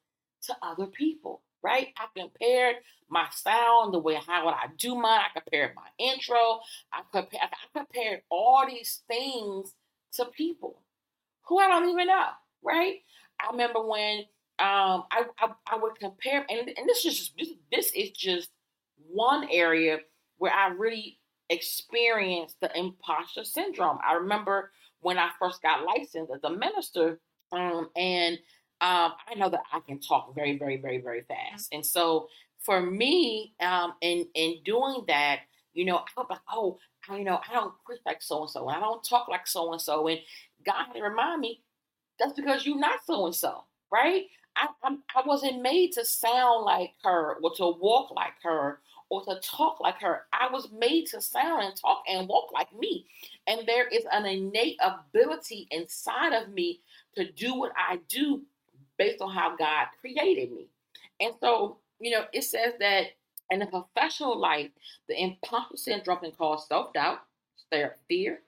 to 0.43 0.57
other 0.63 0.87
people, 0.87 1.43
right? 1.63 1.89
I 1.97 2.07
compared 2.17 2.77
my 3.09 3.27
sound, 3.31 3.95
the 3.95 3.99
way 3.99 4.15
how 4.27 4.45
would 4.45 4.55
I 4.55 4.67
do 4.77 4.95
mine, 4.95 5.21
I 5.21 5.41
compared 5.41 5.75
my 5.75 5.89
intro, 5.99 6.61
I 6.93 7.03
compared 7.13 7.43
I 7.43 7.79
compared 7.79 8.23
all 8.31 8.65
these 8.69 9.03
things 9.09 9.75
to 10.15 10.27
people 10.27 10.83
who 11.47 11.59
I 11.59 11.69
don't 11.69 11.89
even 11.89 12.07
know, 12.07 12.27
right? 12.63 12.97
I 13.41 13.51
remember 13.51 13.87
when 13.87 14.19
um, 14.59 15.05
I, 15.11 15.23
I, 15.39 15.51
I 15.71 15.77
would 15.77 15.99
compare, 15.99 16.45
and, 16.49 16.69
and 16.69 16.89
this 16.89 17.05
is 17.05 17.19
just 17.19 17.33
this, 17.39 17.49
this 17.71 17.93
is 17.95 18.11
just 18.11 18.51
one 19.09 19.49
area 19.51 19.99
where 20.39 20.53
I 20.53 20.69
really 20.69 21.19
experienced 21.49 22.57
the 22.61 22.77
imposter 22.77 23.45
syndrome. 23.45 23.99
I 24.07 24.15
remember 24.15 24.73
when 25.01 25.19
I 25.19 25.31
first 25.39 25.63
got 25.63 25.85
licensed 25.85 26.33
as 26.35 26.43
a 26.45 26.51
minister, 26.51 27.21
um, 27.53 27.89
and 27.97 28.39
um, 28.81 29.13
I 29.29 29.35
know 29.37 29.49
that 29.51 29.63
I 29.73 29.81
can 29.81 29.99
talk 30.01 30.35
very, 30.35 30.59
very, 30.59 30.77
very, 30.77 31.01
very 31.01 31.23
fast, 31.23 31.69
and 31.73 31.85
so 31.85 32.29
for 32.61 32.81
me, 32.81 33.55
um, 33.61 33.95
in 34.01 34.27
in 34.35 34.57
doing 34.65 35.05
that, 35.09 35.41
you 35.75 35.85
know, 35.85 35.99
I 35.99 36.03
was 36.17 36.27
like, 36.31 36.41
oh, 36.53 36.79
you 37.11 37.25
know, 37.25 37.41
I 37.49 37.53
don't 37.55 37.73
preach 37.85 38.01
like 38.05 38.23
so 38.23 38.43
and 38.43 38.51
so, 38.51 38.69
and 38.69 38.77
I 38.77 38.81
don't 38.81 39.05
talk 39.05 39.29
like 39.29 39.47
so 39.47 39.73
and 39.73 39.81
so, 39.81 40.09
and 40.09 40.21
God 40.65 40.87
had 40.87 40.95
to 40.95 41.03
remind 41.03 41.41
me 41.41 41.63
that's 42.19 42.33
because 42.33 42.67
you're 42.67 42.79
not 42.79 43.01
so 43.07 43.27
and 43.27 43.35
so, 43.35 43.65
right? 43.93 44.25
I, 44.57 44.69
I'm, 44.83 45.03
I 45.15 45.23
wasn't 45.25 45.63
made 45.63 45.93
to 45.93 46.05
sound 46.05 46.65
like 46.65 46.93
her 47.05 47.37
or 47.43 47.55
to 47.57 47.69
walk 47.81 48.11
like 48.11 48.35
her 48.43 48.81
or 49.09 49.25
to 49.25 49.41
talk 49.41 49.81
like 49.81 50.01
her. 50.01 50.23
I 50.33 50.51
was 50.53 50.69
made 50.73 51.07
to 51.09 51.21
sound 51.21 51.63
and 51.63 51.77
talk 51.77 52.03
and 52.09 52.29
walk 52.29 52.51
like 52.53 52.77
me. 52.77 53.07
And 53.47 53.61
there 53.67 53.87
is 53.87 54.05
an 54.13 54.27
innate 54.27 54.79
ability 54.83 55.69
inside 55.71 56.33
of 56.33 56.49
me 56.51 56.81
to 57.15 57.31
do 57.31 57.55
what 57.55 57.73
I 57.77 58.01
do 58.09 58.43
based 58.99 59.21
on 59.23 59.33
how 59.35 59.57
God 59.57 59.87
created 60.01 60.53
me. 60.53 60.67
And 61.21 61.35
so, 61.41 61.79
you 62.01 62.11
know, 62.11 62.25
it 62.33 62.45
says 62.45 62.75
that 62.81 63.07
in 63.51 63.61
the 63.61 63.67
professional 63.67 64.39
life, 64.39 64.71
the 65.09 65.21
imposter 65.23 65.77
syndrome 65.77 66.21
can 66.21 66.33
cause 66.33 66.69
self 66.69 66.93
doubt, 66.93 67.21
fear, 68.09 68.41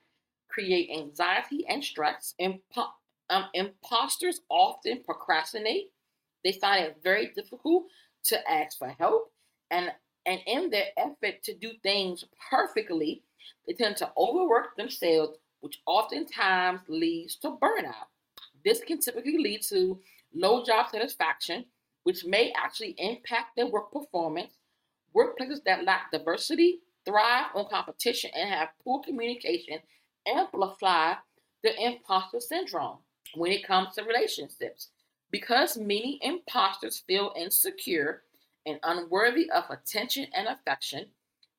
create 0.49 0.89
anxiety 0.91 1.65
and 1.67 1.83
stress. 1.83 2.35
Impo- 2.41 2.91
um, 3.29 3.45
imposters 3.53 4.41
often 4.49 5.01
procrastinate 5.03 5.91
they 6.43 6.53
find 6.53 6.85
it 6.85 6.97
very 7.03 7.27
difficult 7.35 7.85
to 8.25 8.51
ask 8.51 8.77
for 8.77 8.89
help. 8.99 9.31
And, 9.69 9.91
and 10.25 10.41
in 10.45 10.69
their 10.69 10.87
effort 10.97 11.43
to 11.43 11.53
do 11.53 11.71
things 11.83 12.25
perfectly, 12.49 13.23
they 13.67 13.73
tend 13.73 13.97
to 13.97 14.11
overwork 14.17 14.75
themselves, 14.75 15.37
which 15.61 15.81
oftentimes 15.85 16.81
leads 16.87 17.35
to 17.37 17.51
burnout. 17.51 18.07
This 18.63 18.81
can 18.81 18.99
typically 18.99 19.37
lead 19.37 19.61
to 19.69 19.99
low 20.33 20.63
job 20.63 20.89
satisfaction, 20.89 21.65
which 22.03 22.25
may 22.25 22.53
actually 22.55 22.95
impact 22.97 23.55
their 23.55 23.67
work 23.67 23.91
performance. 23.91 24.53
Workplaces 25.15 25.63
that 25.65 25.83
lack 25.83 26.11
diversity 26.11 26.79
thrive 27.05 27.47
on 27.55 27.67
competition 27.69 28.31
and 28.35 28.49
have 28.49 28.69
poor 28.83 29.01
communication 29.01 29.79
amplify 30.27 31.13
the 31.63 31.75
imposter 31.83 32.39
syndrome 32.39 32.97
when 33.35 33.51
it 33.51 33.65
comes 33.65 33.95
to 33.95 34.03
relationships. 34.03 34.89
Because 35.31 35.77
many 35.77 36.19
imposters 36.21 37.03
feel 37.07 37.33
insecure 37.37 38.23
and 38.65 38.79
unworthy 38.83 39.49
of 39.49 39.63
attention 39.69 40.27
and 40.33 40.47
affection, 40.47 41.05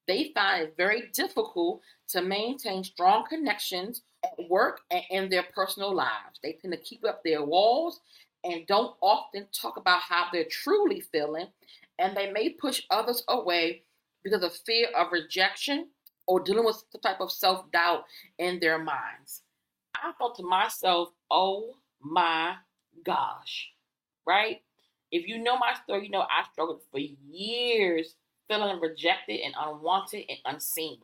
they 0.06 0.32
find 0.34 0.62
it 0.64 0.74
very 0.76 1.10
difficult 1.12 1.80
to 2.08 2.22
maintain 2.22 2.84
strong 2.84 3.24
connections 3.28 4.02
at 4.24 4.48
work 4.50 4.80
and 4.90 5.02
in 5.10 5.30
their 5.30 5.44
personal 5.54 5.94
lives. 5.94 6.38
They 6.42 6.52
tend 6.52 6.72
to 6.72 6.78
keep 6.78 7.04
up 7.04 7.22
their 7.24 7.44
walls 7.44 8.00
and 8.44 8.66
don't 8.66 8.96
often 9.00 9.46
talk 9.52 9.76
about 9.76 10.00
how 10.00 10.26
they're 10.32 10.44
truly 10.50 11.00
feeling, 11.00 11.46
and 11.99 12.16
they 12.16 12.30
may 12.30 12.50
push 12.50 12.82
others 12.90 13.22
away 13.28 13.82
because 14.25 14.42
of 14.42 14.54
fear 14.66 14.88
of 14.96 15.12
rejection 15.12 15.88
or 16.26 16.40
dealing 16.40 16.64
with 16.64 16.82
the 16.92 16.99
type 16.99 17.20
of 17.20 17.32
self 17.32 17.70
doubt 17.72 18.04
in 18.38 18.61
their 18.61 18.78
minds. 18.78 19.42
I 19.96 20.12
thought 20.18 20.37
to 20.37 20.42
myself, 20.42 21.11
oh 21.30 21.75
my 22.00 22.54
gosh, 23.04 23.70
right? 24.26 24.61
If 25.11 25.28
you 25.28 25.38
know 25.38 25.58
my 25.58 25.75
story, 25.84 26.04
you 26.04 26.11
know 26.11 26.22
I 26.22 26.44
struggled 26.52 26.80
for 26.90 26.99
years 26.99 28.14
feeling 28.49 28.80
rejected 28.80 29.40
and 29.44 29.54
unwanted 29.58 30.25
and 30.28 30.38
unseen. 30.44 30.99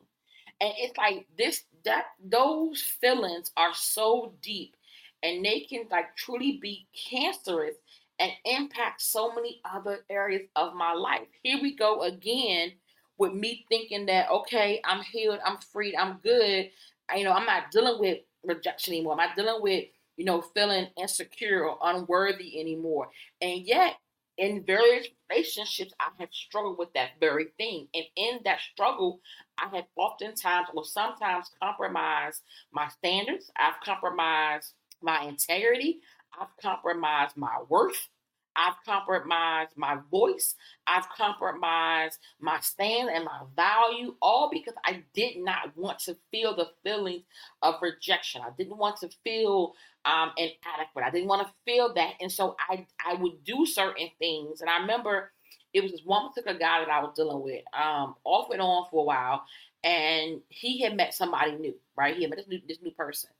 And 0.60 0.72
it's 0.78 0.96
like 0.98 1.26
this 1.36 1.64
that 1.84 2.06
those 2.22 2.80
feelings 2.80 3.52
are 3.56 3.74
so 3.74 4.32
deep 4.42 4.74
and 5.22 5.44
they 5.44 5.60
can 5.60 5.84
like 5.90 6.16
truly 6.16 6.58
be 6.60 6.86
cancerous 7.10 7.74
and 8.18 8.32
impact 8.44 9.00
so 9.00 9.32
many 9.34 9.60
other 9.64 10.04
areas 10.10 10.42
of 10.56 10.74
my 10.74 10.92
life. 10.92 11.26
Here 11.42 11.58
we 11.60 11.76
go 11.76 12.02
again 12.02 12.72
with 13.16 13.32
me 13.32 13.64
thinking 13.68 14.06
that 14.06 14.30
okay, 14.30 14.80
I'm 14.84 15.02
healed, 15.02 15.40
I'm 15.44 15.58
freed, 15.72 15.94
I'm 15.96 16.18
good. 16.22 16.70
I, 17.08 17.16
you 17.16 17.24
know, 17.24 17.32
I'm 17.32 17.46
not 17.46 17.70
dealing 17.70 18.00
with 18.00 18.18
rejection 18.44 18.94
anymore. 18.94 19.12
I'm 19.12 19.18
not 19.18 19.36
dealing 19.36 19.62
with 19.62 19.84
you 20.16 20.24
know 20.24 20.40
feeling 20.40 20.88
insecure 20.96 21.64
or 21.64 21.78
unworthy 21.82 22.60
anymore. 22.60 23.08
And 23.40 23.62
yet, 23.66 23.96
in 24.36 24.64
various 24.64 25.08
relationships, 25.30 25.92
I 26.00 26.10
have 26.20 26.28
struggled 26.32 26.78
with 26.78 26.92
that 26.94 27.10
very 27.20 27.46
thing. 27.58 27.88
And 27.92 28.04
in 28.16 28.38
that 28.44 28.60
struggle, 28.72 29.20
I 29.58 29.68
have 29.76 29.86
oftentimes 29.96 30.68
or 30.74 30.84
sometimes 30.84 31.50
compromised 31.60 32.42
my 32.72 32.88
standards. 32.88 33.50
I've 33.56 33.80
compromised 33.84 34.74
my 35.02 35.24
integrity. 35.24 36.00
I've 36.38 36.56
compromised 36.60 37.36
my 37.36 37.58
worth. 37.68 38.08
I've 38.56 38.74
compromised 38.84 39.76
my 39.76 39.98
voice. 40.10 40.56
I've 40.86 41.08
compromised 41.10 42.18
my 42.40 42.58
stand 42.60 43.08
and 43.08 43.24
my 43.24 43.42
value, 43.54 44.16
all 44.20 44.50
because 44.52 44.74
I 44.84 45.04
did 45.14 45.36
not 45.38 45.76
want 45.76 46.00
to 46.00 46.16
feel 46.32 46.56
the 46.56 46.68
feelings 46.82 47.22
of 47.62 47.76
rejection. 47.80 48.42
I 48.42 48.50
didn't 48.58 48.78
want 48.78 48.96
to 48.98 49.10
feel 49.22 49.74
um, 50.04 50.32
inadequate. 50.36 51.04
I 51.04 51.10
didn't 51.10 51.28
want 51.28 51.46
to 51.46 51.54
feel 51.64 51.94
that, 51.94 52.14
and 52.20 52.32
so 52.32 52.56
I 52.68 52.86
I 53.04 53.14
would 53.14 53.44
do 53.44 53.64
certain 53.64 54.08
things. 54.18 54.60
And 54.60 54.68
I 54.68 54.78
remember 54.80 55.30
it 55.72 55.82
was 55.82 55.92
this 55.92 56.02
one 56.04 56.28
particular 56.28 56.58
guy 56.58 56.80
that 56.80 56.90
I 56.90 57.00
was 57.00 57.12
dealing 57.14 57.42
with, 57.42 57.62
um, 57.78 58.16
off 58.24 58.50
and 58.50 58.60
on 58.60 58.86
for 58.90 59.02
a 59.02 59.04
while, 59.04 59.44
and 59.84 60.40
he 60.48 60.80
had 60.82 60.96
met 60.96 61.14
somebody 61.14 61.52
new, 61.52 61.74
right? 61.96 62.16
He 62.16 62.22
had 62.22 62.30
met 62.30 62.38
this 62.38 62.48
new 62.48 62.60
this 62.66 62.82
new 62.82 62.90
person, 62.92 63.30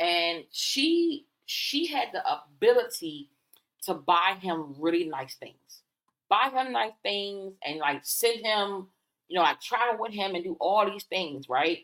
and 0.00 0.44
she 0.50 1.26
she 1.46 1.86
had 1.86 2.08
the 2.12 2.22
ability 2.32 3.30
to 3.82 3.94
buy 3.94 4.36
him 4.40 4.74
really 4.78 5.04
nice 5.04 5.34
things. 5.36 5.82
Buy 6.28 6.50
him 6.52 6.72
nice 6.72 6.92
things 7.02 7.54
and 7.64 7.78
like 7.78 8.00
send 8.04 8.44
him, 8.44 8.88
you 9.28 9.36
know, 9.36 9.42
like 9.42 9.60
travel 9.60 10.00
with 10.00 10.12
him 10.12 10.34
and 10.34 10.42
do 10.44 10.56
all 10.60 10.90
these 10.90 11.04
things, 11.04 11.48
right? 11.48 11.80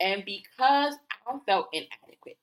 And 0.00 0.24
because 0.24 0.94
I 1.26 1.38
felt 1.46 1.68
inadequate 1.72 2.38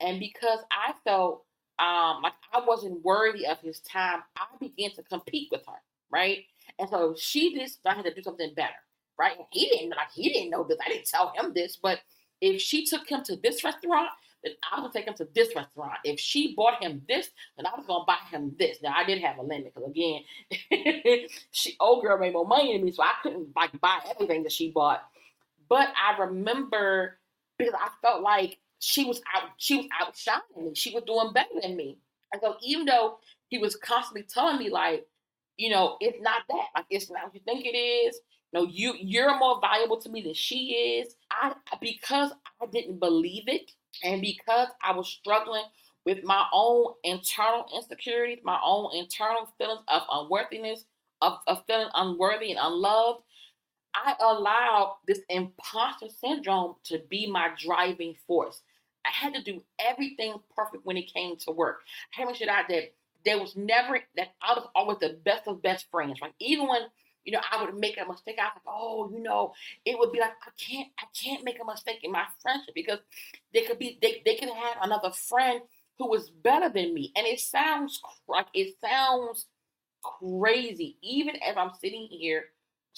and 0.00 0.20
because 0.20 0.60
I 0.70 0.94
felt 1.04 1.44
um 1.78 2.22
like 2.22 2.32
I 2.52 2.62
wasn't 2.66 3.04
worthy 3.04 3.46
of 3.46 3.60
his 3.60 3.80
time, 3.80 4.22
I 4.36 4.46
began 4.60 4.90
to 4.92 5.02
compete 5.02 5.48
with 5.52 5.62
her, 5.66 5.80
right? 6.10 6.44
And 6.78 6.88
so 6.88 7.14
she 7.18 7.54
just 7.54 7.80
I 7.86 7.94
had 7.94 8.04
to 8.06 8.14
do 8.14 8.22
something 8.22 8.52
better, 8.54 8.72
right? 9.18 9.36
And 9.36 9.46
he 9.52 9.68
didn't 9.68 9.90
like 9.90 10.12
he 10.14 10.32
didn't 10.32 10.50
know 10.50 10.64
this. 10.64 10.78
I 10.84 10.88
didn't 10.88 11.06
tell 11.06 11.32
him 11.36 11.52
this, 11.54 11.76
but 11.76 12.00
if 12.40 12.60
she 12.60 12.84
took 12.86 13.08
him 13.08 13.22
to 13.24 13.36
this 13.36 13.64
restaurant, 13.64 14.08
then 14.46 14.54
I 14.70 14.80
was 14.80 14.92
gonna 14.92 14.92
take 14.92 15.06
him 15.06 15.14
to 15.14 15.28
this 15.34 15.54
restaurant. 15.54 15.98
If 16.04 16.20
she 16.20 16.54
bought 16.54 16.82
him 16.82 17.02
this, 17.08 17.28
then 17.56 17.66
I 17.66 17.76
was 17.76 17.86
gonna 17.86 18.04
buy 18.06 18.18
him 18.30 18.54
this. 18.58 18.78
Now 18.82 18.94
I 18.94 19.04
did 19.04 19.20
have 19.22 19.38
a 19.38 19.42
limit 19.42 19.72
because 19.74 19.90
again, 19.90 20.22
she 21.50 21.76
old 21.80 22.02
girl 22.02 22.18
made 22.18 22.32
more 22.32 22.46
money 22.46 22.72
than 22.72 22.84
me, 22.84 22.92
so 22.92 23.02
I 23.02 23.12
couldn't 23.22 23.48
like 23.56 23.78
buy 23.80 23.98
everything 24.10 24.44
that 24.44 24.52
she 24.52 24.70
bought. 24.70 25.02
But 25.68 25.88
I 25.96 26.18
remember 26.18 27.18
because 27.58 27.74
I 27.74 27.88
felt 28.02 28.22
like 28.22 28.58
she 28.78 29.04
was 29.04 29.20
out, 29.34 29.50
she 29.56 29.76
was 29.76 29.86
outshining 30.00 30.68
me. 30.68 30.74
She 30.74 30.94
was 30.94 31.04
doing 31.04 31.32
better 31.32 31.48
than 31.60 31.76
me. 31.76 31.98
And 32.32 32.40
so 32.42 32.56
even 32.62 32.86
though 32.86 33.18
he 33.48 33.58
was 33.58 33.76
constantly 33.76 34.22
telling 34.22 34.58
me 34.58 34.70
like, 34.70 35.06
you 35.56 35.70
know, 35.70 35.96
it's 36.00 36.20
not 36.20 36.42
that. 36.48 36.66
Like 36.74 36.86
it's 36.90 37.10
not 37.10 37.24
what 37.24 37.34
you 37.34 37.40
think 37.44 37.64
it 37.64 37.76
is. 37.76 38.20
No, 38.52 38.64
you 38.64 38.94
you're 38.98 39.38
more 39.38 39.60
valuable 39.60 40.00
to 40.00 40.08
me 40.08 40.22
than 40.22 40.34
she 40.34 41.00
is. 41.00 41.16
I 41.30 41.54
because 41.80 42.32
I 42.60 42.66
didn't 42.66 43.00
believe 43.00 43.44
it 43.48 43.72
and 44.04 44.20
because 44.20 44.68
I 44.82 44.92
was 44.92 45.08
struggling 45.08 45.64
with 46.04 46.22
my 46.24 46.44
own 46.52 46.94
internal 47.04 47.66
insecurities, 47.74 48.38
my 48.44 48.58
own 48.64 48.94
internal 48.94 49.48
feelings 49.58 49.80
of 49.88 50.02
unworthiness, 50.10 50.84
of, 51.20 51.38
of 51.46 51.64
feeling 51.66 51.88
unworthy 51.94 52.52
and 52.52 52.60
unloved, 52.62 53.22
I 53.94 54.14
allowed 54.20 54.96
this 55.06 55.20
imposter 55.28 56.08
syndrome 56.08 56.76
to 56.84 57.00
be 57.08 57.26
my 57.26 57.50
driving 57.58 58.14
force. 58.26 58.62
I 59.04 59.10
had 59.10 59.34
to 59.34 59.42
do 59.42 59.62
everything 59.78 60.34
perfect 60.54 60.84
when 60.84 60.96
it 60.96 61.12
came 61.12 61.36
to 61.38 61.52
work. 61.52 61.80
I 62.12 62.20
had 62.20 62.24
to 62.24 62.26
make 62.28 62.36
sure 62.36 62.46
that 62.46 62.92
there 63.24 63.40
was 63.40 63.56
never 63.56 64.00
that 64.16 64.34
I 64.40 64.54
was 64.54 64.68
always 64.74 64.98
the 64.98 65.18
best 65.24 65.48
of 65.48 65.62
best 65.62 65.86
friends, 65.90 66.20
right? 66.20 66.34
Even 66.38 66.68
when 66.68 66.82
you 67.26 67.32
know, 67.32 67.40
I 67.50 67.62
would 67.62 67.76
make 67.76 67.98
a 67.98 68.08
mistake. 68.08 68.36
I 68.40 68.44
was 68.44 68.52
like, 68.54 68.74
oh, 68.74 69.10
you 69.12 69.20
know, 69.22 69.52
it 69.84 69.98
would 69.98 70.12
be 70.12 70.20
like 70.20 70.30
I 70.46 70.50
can't, 70.56 70.88
I 70.98 71.04
can't 71.12 71.44
make 71.44 71.58
a 71.60 71.66
mistake 71.66 71.98
in 72.02 72.12
my 72.12 72.24
friendship 72.40 72.74
because 72.74 73.00
they 73.52 73.62
could 73.62 73.78
be, 73.78 73.98
they, 74.00 74.22
they 74.24 74.36
could 74.36 74.48
have 74.48 74.76
another 74.82 75.10
friend 75.10 75.60
who 75.98 76.08
was 76.08 76.30
better 76.30 76.68
than 76.68 76.94
me, 76.94 77.12
and 77.16 77.26
it 77.26 77.40
sounds 77.40 78.00
like 78.28 78.46
it 78.54 78.76
sounds 78.80 79.46
crazy. 80.02 80.96
Even 81.02 81.36
as 81.36 81.56
I'm 81.56 81.72
sitting 81.80 82.06
here 82.10 82.44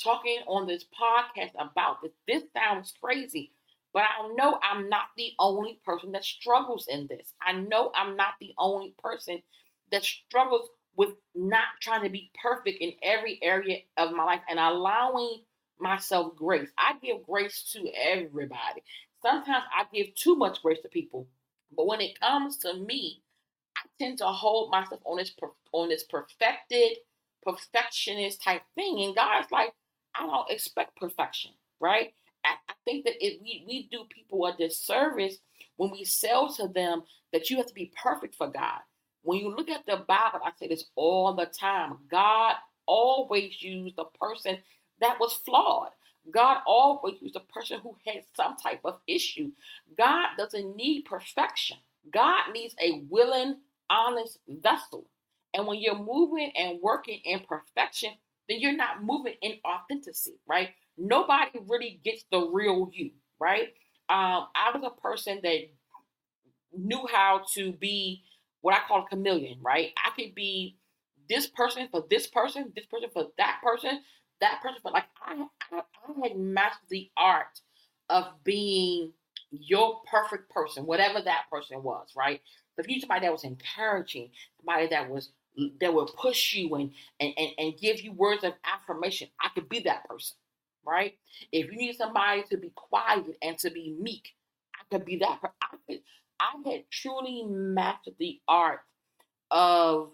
talking 0.02 0.38
on 0.46 0.66
this 0.66 0.84
podcast 0.84 1.52
about 1.58 2.02
this, 2.02 2.12
this 2.26 2.42
sounds 2.54 2.92
crazy. 3.02 3.52
But 3.94 4.02
I 4.02 4.28
know 4.34 4.58
I'm 4.62 4.88
not 4.88 5.06
the 5.16 5.32
only 5.38 5.80
person 5.84 6.12
that 6.12 6.24
struggles 6.24 6.86
in 6.88 7.06
this. 7.08 7.32
I 7.40 7.52
know 7.52 7.90
I'm 7.94 8.16
not 8.16 8.34
the 8.40 8.52
only 8.58 8.94
person 8.98 9.42
that 9.90 10.04
struggles 10.04 10.68
with 10.98 11.14
not 11.36 11.68
trying 11.80 12.02
to 12.02 12.10
be 12.10 12.32
perfect 12.42 12.82
in 12.82 12.92
every 13.04 13.38
area 13.40 13.78
of 13.96 14.12
my 14.12 14.24
life 14.24 14.40
and 14.50 14.58
allowing 14.58 15.42
myself 15.78 16.34
grace. 16.34 16.68
I 16.76 16.94
give 17.00 17.22
grace 17.22 17.70
to 17.72 17.88
everybody. 17.96 18.82
Sometimes 19.22 19.64
I 19.76 19.84
give 19.94 20.12
too 20.16 20.34
much 20.34 20.60
grace 20.60 20.80
to 20.82 20.88
people, 20.88 21.28
but 21.74 21.86
when 21.86 22.00
it 22.00 22.18
comes 22.18 22.58
to 22.58 22.74
me, 22.74 23.22
I 23.76 23.82
tend 24.00 24.18
to 24.18 24.26
hold 24.26 24.72
myself 24.72 25.00
on 25.04 25.18
this 25.18 25.32
on 25.72 25.88
this 25.88 26.02
perfected, 26.02 26.98
perfectionist 27.44 28.42
type 28.42 28.62
thing. 28.74 29.00
And 29.04 29.14
God's 29.14 29.52
like, 29.52 29.72
I 30.18 30.26
don't 30.26 30.50
expect 30.50 30.96
perfection, 30.96 31.52
right? 31.80 32.12
I, 32.44 32.54
think 32.84 33.04
that 33.04 33.24
if 33.24 33.40
we, 33.42 33.64
we 33.68 33.88
do 33.90 34.04
people 34.08 34.46
a 34.46 34.56
disservice 34.56 35.36
when 35.76 35.90
we 35.90 36.04
sell 36.04 36.52
to 36.54 36.66
them 36.68 37.02
that 37.32 37.50
you 37.50 37.58
have 37.58 37.66
to 37.66 37.74
be 37.74 37.92
perfect 38.02 38.34
for 38.34 38.48
God. 38.48 38.80
When 39.28 39.40
you 39.40 39.54
look 39.54 39.68
at 39.68 39.84
the 39.84 39.96
Bible, 39.96 40.40
I 40.42 40.52
say 40.58 40.68
this 40.68 40.86
all 40.96 41.34
the 41.34 41.44
time 41.44 41.98
God 42.10 42.54
always 42.86 43.60
used 43.60 43.96
the 43.96 44.06
person 44.18 44.56
that 45.02 45.20
was 45.20 45.34
flawed. 45.44 45.90
God 46.32 46.62
always 46.66 47.20
used 47.20 47.36
a 47.36 47.40
person 47.40 47.78
who 47.82 47.94
had 48.06 48.22
some 48.34 48.56
type 48.56 48.80
of 48.86 49.00
issue. 49.06 49.50
God 49.98 50.28
doesn't 50.38 50.74
need 50.76 51.04
perfection. 51.04 51.76
God 52.10 52.54
needs 52.54 52.74
a 52.82 53.02
willing, 53.10 53.56
honest 53.90 54.38
vessel. 54.48 55.04
And 55.52 55.66
when 55.66 55.78
you're 55.78 56.02
moving 56.02 56.50
and 56.56 56.80
working 56.80 57.20
in 57.22 57.40
perfection, 57.40 58.12
then 58.48 58.60
you're 58.60 58.78
not 58.78 59.04
moving 59.04 59.34
in 59.42 59.56
authenticity, 59.62 60.38
right? 60.46 60.70
Nobody 60.96 61.50
really 61.66 62.00
gets 62.02 62.24
the 62.32 62.48
real 62.50 62.88
you, 62.94 63.10
right? 63.38 63.74
Um, 64.08 64.46
I 64.56 64.70
was 64.74 64.82
a 64.86 65.00
person 65.02 65.40
that 65.42 65.68
knew 66.72 67.06
how 67.12 67.42
to 67.54 67.72
be 67.72 68.22
what 68.62 68.74
I 68.74 68.80
call 68.86 69.04
a 69.04 69.08
chameleon, 69.08 69.58
right? 69.62 69.92
I 70.04 70.10
could 70.10 70.34
be 70.34 70.76
this 71.28 71.46
person 71.46 71.88
for 71.90 72.04
this 72.10 72.26
person, 72.26 72.72
this 72.74 72.86
person 72.86 73.10
for 73.12 73.28
that 73.38 73.60
person, 73.62 74.00
that 74.40 74.60
person 74.62 74.78
for 74.82 74.90
like 74.92 75.04
I 75.24 75.46
I, 75.72 75.80
I 75.80 76.28
had 76.28 76.38
mastered 76.38 76.88
the 76.90 77.10
art 77.16 77.60
of 78.10 78.26
being 78.44 79.12
your 79.50 80.00
perfect 80.10 80.50
person, 80.50 80.86
whatever 80.86 81.20
that 81.22 81.44
person 81.50 81.82
was, 81.82 82.08
right? 82.16 82.40
If 82.76 82.88
you 82.88 83.00
somebody 83.00 83.22
that 83.26 83.32
was 83.32 83.44
encouraging, 83.44 84.30
somebody 84.58 84.88
that 84.88 85.10
was 85.10 85.30
that 85.80 85.92
would 85.92 86.08
push 86.16 86.54
you 86.54 86.74
and, 86.76 86.92
and 87.20 87.32
and 87.36 87.50
and 87.58 87.78
give 87.78 88.00
you 88.02 88.12
words 88.12 88.44
of 88.44 88.52
affirmation, 88.64 89.28
I 89.40 89.48
could 89.54 89.68
be 89.68 89.80
that 89.80 90.08
person, 90.08 90.36
right? 90.86 91.14
If 91.52 91.70
you 91.70 91.78
need 91.78 91.96
somebody 91.96 92.44
to 92.50 92.56
be 92.56 92.70
quiet 92.74 93.24
and 93.42 93.58
to 93.58 93.70
be 93.70 93.96
meek, 94.00 94.34
I 94.74 94.84
could 94.94 95.04
be 95.04 95.16
that. 95.16 95.40
I 95.62 95.76
could 95.88 96.00
I 96.40 96.70
had 96.70 96.90
truly 96.90 97.44
mastered 97.46 98.14
the 98.18 98.40
art 98.48 98.80
of 99.50 100.12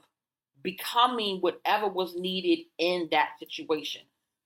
becoming 0.63 1.39
whatever 1.41 1.89
was 1.89 2.15
needed 2.17 2.65
in 2.79 3.09
that 3.11 3.31
situation. 3.39 4.03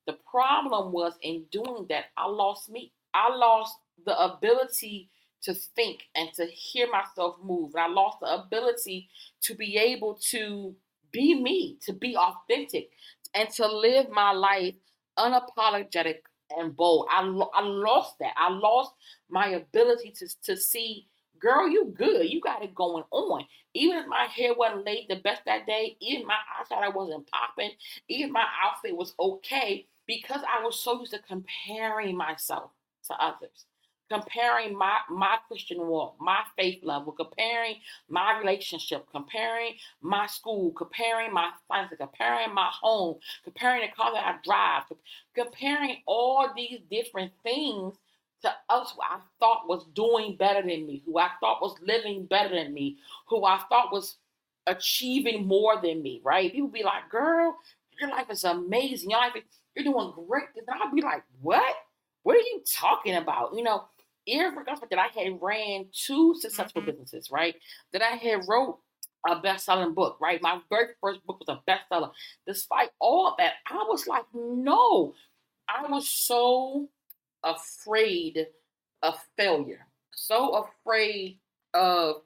The 0.07 0.19
problem 0.31 0.93
was 0.93 1.15
in 1.23 1.45
doing 1.51 1.87
that, 1.91 2.07
I 2.17 2.27
lost 2.27 2.71
me. 2.71 2.93
I 3.15 3.35
lost 3.35 3.77
the 4.05 4.19
ability 4.19 5.11
to 5.43 5.55
think 5.55 6.01
and 6.15 6.33
to 6.35 6.47
hear 6.47 6.89
myself 6.91 7.37
move. 7.43 7.77
I 7.77 7.89
lost 7.89 8.19
the 8.21 8.27
ability 8.27 9.09
to 9.43 9.55
be 9.55 9.77
able 9.77 10.19
to 10.31 10.75
be 11.13 11.41
me, 11.41 11.79
to 11.83 11.93
be 11.93 12.17
authentic, 12.17 12.91
and 13.35 13.49
to 13.51 13.67
live 13.67 14.11
my 14.11 14.33
life 14.33 14.75
unapologetic 15.19 16.19
and 16.57 16.77
bold. 16.77 17.07
I, 17.11 17.21
I 17.55 17.63
lost 17.63 18.17
that. 18.21 18.33
I 18.37 18.51
lost 18.51 18.93
my 19.29 19.49
ability 19.49 20.13
to, 20.19 20.29
to 20.45 20.57
see 20.57 21.07
girl, 21.41 21.69
you 21.69 21.93
good. 21.97 22.29
You 22.31 22.41
got 22.41 22.63
it 22.63 22.75
going 22.75 23.05
on. 23.11 23.45
Even 23.75 23.99
if 23.99 24.07
my 24.07 24.25
hair 24.25 24.55
wasn't 24.55 24.87
laid 24.87 25.07
the 25.09 25.17
best 25.17 25.43
that 25.47 25.67
day, 25.67 25.97
even 26.01 26.27
my 26.27 26.39
eyeshadow 26.61 26.95
wasn't 26.95 27.29
popping, 27.31 27.71
even 28.09 28.33
my 28.33 28.47
outfit 28.65 28.97
was 28.97 29.15
okay, 29.21 29.87
because 30.07 30.41
I 30.43 30.65
was 30.65 30.81
so 30.81 31.01
used 31.01 31.13
to 31.13 31.21
comparing 31.21 32.17
myself 32.17 32.71
to 33.07 33.15
others, 33.23 33.67
comparing 34.11 34.77
my 34.77 34.99
my 35.11 35.37
Christian 35.47 35.87
walk, 35.87 36.17
my 36.21 36.41
faith 36.57 36.83
level, 36.83 37.13
comparing 37.13 37.77
my 38.09 38.39
relationship, 38.39 39.07
comparing 39.11 39.75
my 40.01 40.27
school, 40.27 40.73
comparing 40.73 41.33
my 41.33 41.51
finances, 41.69 41.99
comparing 42.01 42.55
my 42.55 42.71
home, 42.73 43.17
comparing 43.45 43.83
the 43.83 43.95
car 43.95 44.13
that 44.13 44.27
I 44.27 44.37
drive, 44.43 44.85
comparing 45.35 46.03
all 46.07 46.51
these 46.57 46.81
different 46.91 47.33
things 47.43 47.97
to 48.43 48.53
us 48.69 48.93
who 48.93 49.03
I 49.03 49.19
thought 49.41 49.69
was 49.69 49.85
doing 49.95 50.37
better 50.37 50.61
than 50.61 50.87
me, 50.87 51.03
who 51.05 51.19
I 51.19 51.29
thought 51.41 51.61
was 51.61 51.75
living 51.83 52.27
better 52.27 52.55
than 52.55 52.73
me, 52.73 52.99
who 53.29 53.45
I 53.45 53.61
thought 53.69 53.93
was 53.93 54.17
achieving 54.67 55.47
more 55.47 55.81
than 55.81 56.03
me, 56.03 56.21
right? 56.25 56.53
People 56.53 56.69
be 56.69 56.83
like, 56.83 57.09
girl, 57.11 57.57
your 58.01 58.11
life 58.11 58.27
is 58.31 58.45
amazing. 58.45 59.11
Your 59.11 59.21
life 59.21 59.33
is, 59.37 59.43
you're 59.75 59.93
doing 59.93 60.13
great. 60.29 60.45
And 60.57 60.67
I'll 60.81 60.95
be 60.95 61.03
like, 61.03 61.25
what? 61.41 61.75
What 62.23 62.37
are 62.37 62.41
you 62.41 62.63
talking 62.71 63.15
about? 63.15 63.55
You 63.55 63.63
know, 63.63 63.85
irregardless 64.29 64.89
that 64.91 64.99
I 64.99 65.09
had 65.21 65.39
ran 65.41 65.87
two 65.93 66.35
successful 66.39 66.83
mm-hmm. 66.83 66.91
businesses, 66.91 67.31
right? 67.31 67.57
That 67.93 68.03
I 68.03 68.17
had 68.17 68.43
wrote 68.47 68.79
a 69.27 69.41
best-selling 69.41 69.95
book, 69.95 70.19
right? 70.21 70.41
My 70.43 70.61
very 70.71 70.89
first 71.01 71.25
book 71.27 71.41
was 71.41 71.49
a 71.49 71.71
bestseller. 71.71 72.11
Despite 72.47 72.91
all 73.01 73.29
of 73.29 73.35
that, 73.39 73.55
I 73.69 73.85
was 73.89 74.07
like, 74.07 74.25
no. 74.33 75.15
I 75.69 75.91
was 75.91 76.09
so 76.09 76.89
afraid 77.57 78.47
of 79.03 79.15
failure, 79.37 79.87
so 80.15 80.67
afraid 80.85 81.39
of 81.75 82.23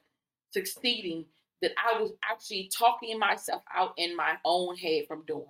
succeeding 0.52 1.25
that 1.62 1.73
I 1.79 2.00
was 2.00 2.12
actually 2.29 2.71
talking 2.76 3.19
myself 3.19 3.62
out 3.75 3.95
in 3.97 4.17
my 4.17 4.35
own 4.45 4.76
head 4.76 5.05
from 5.07 5.23
doing. 5.26 5.47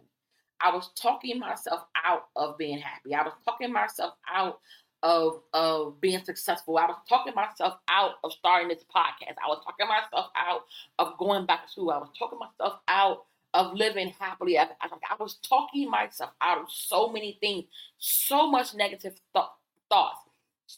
I 0.60 0.74
was 0.74 0.90
talking 0.94 1.38
myself 1.38 1.84
out 2.04 2.28
of 2.36 2.56
being 2.58 2.78
happy. 2.78 3.14
I 3.14 3.22
was 3.22 3.32
talking 3.44 3.72
myself 3.72 4.14
out 4.32 4.60
of 5.02 5.40
of 5.52 6.00
being 6.00 6.24
successful. 6.24 6.78
I 6.78 6.86
was 6.86 6.98
talking 7.08 7.34
myself 7.34 7.74
out 7.90 8.12
of 8.22 8.32
starting 8.32 8.68
this 8.68 8.84
podcast. 8.94 9.34
I 9.44 9.48
was 9.48 9.60
talking 9.64 9.88
myself 9.88 10.30
out 10.36 10.62
of 10.98 11.18
going 11.18 11.46
back 11.46 11.66
to 11.66 11.72
school. 11.72 11.90
I 11.90 11.98
was 11.98 12.10
talking 12.16 12.38
myself 12.38 12.78
out 12.86 13.24
of 13.54 13.74
living 13.74 14.12
happily. 14.18 14.58
I, 14.58 14.64
I, 14.80 14.88
I 15.10 15.16
was 15.18 15.38
talking 15.46 15.90
myself 15.90 16.30
out 16.40 16.58
of 16.58 16.66
so 16.70 17.08
many 17.08 17.38
things, 17.40 17.64
so 17.98 18.48
much 18.50 18.74
negative 18.74 19.14
th- 19.34 19.46
thoughts, 19.92 20.20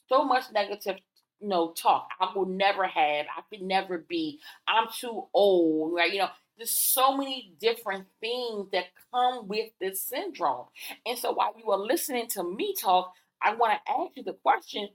so 0.08 0.24
much 0.24 0.44
negative 0.52 0.96
you 1.40 1.48
know 1.48 1.72
talk. 1.72 2.08
I 2.20 2.32
will 2.34 2.46
never 2.46 2.86
have. 2.86 3.26
I 3.36 3.42
could 3.50 3.62
never 3.62 3.98
be. 3.98 4.40
I'm 4.66 4.86
too 4.98 5.26
old. 5.32 5.94
Right? 5.94 6.12
You 6.12 6.20
know. 6.20 6.28
There's 6.56 6.70
so 6.70 7.16
many 7.16 7.52
different 7.60 8.06
things 8.20 8.68
that 8.70 8.84
come 9.12 9.48
with 9.48 9.70
this 9.80 10.00
syndrome. 10.00 10.66
And 11.04 11.18
so 11.18 11.32
while 11.32 11.52
you 11.58 11.68
are 11.72 11.78
listening 11.78 12.28
to 12.28 12.44
me 12.44 12.76
talk, 12.80 13.12
I 13.42 13.56
want 13.56 13.72
to 13.72 13.92
ask 13.92 14.12
you 14.16 14.22
the 14.22 14.34
question 14.34 14.88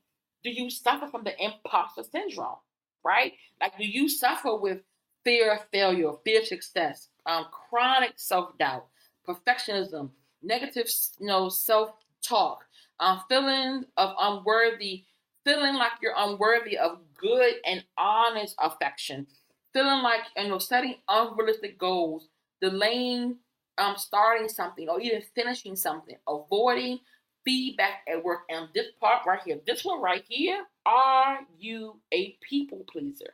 do 0.44 0.50
you 0.50 0.70
suffer 0.70 1.08
from 1.08 1.24
the 1.24 1.34
imposter 1.44 2.04
syndrome? 2.04 2.58
Right? 3.04 3.34
Like, 3.60 3.78
do 3.78 3.86
you 3.86 4.08
suffer 4.10 4.56
with 4.56 4.80
fear 5.24 5.54
of 5.54 5.66
failure, 5.72 6.12
fear 6.24 6.40
of 6.40 6.48
success, 6.48 7.10
um, 7.26 7.46
chronic 7.52 8.14
self 8.16 8.58
doubt, 8.58 8.88
perfectionism, 9.28 10.12
negative, 10.42 10.90
you 11.20 11.28
know, 11.28 11.50
self 11.50 11.92
talk, 12.22 12.66
um, 13.00 13.22
feeling 13.30 13.86
of 13.98 14.14
unworthy, 14.20 15.06
feeling 15.46 15.76
like 15.76 15.94
you're 16.02 16.14
unworthy 16.18 16.78
of 16.78 17.00
good 17.20 17.56
and 17.66 17.84
honest 17.98 18.56
affection, 18.60 19.28
feeling 19.74 20.02
like 20.04 20.22
you 20.38 20.48
know 20.48 20.60
setting 20.60 20.96
unrealistic 21.08 21.78
goals, 21.78 22.28
delaying 22.62 23.38
um 23.78 23.96
starting 23.98 24.50
something 24.50 24.90
or 24.90 25.00
even 25.00 25.22
finishing 25.36 25.76
something, 25.76 26.18
avoiding 26.28 27.00
feedback 27.46 28.02
at 28.12 28.24
work. 28.24 28.42
And 28.50 28.68
this 28.74 28.88
part 29.00 29.26
right 29.26 29.40
here, 29.46 29.60
this 29.66 29.84
one 29.84 30.02
right 30.02 30.24
here, 30.28 30.64
are 30.86 31.40
you 31.58 32.00
a 32.14 32.38
people 32.48 32.86
pleaser? 32.92 33.34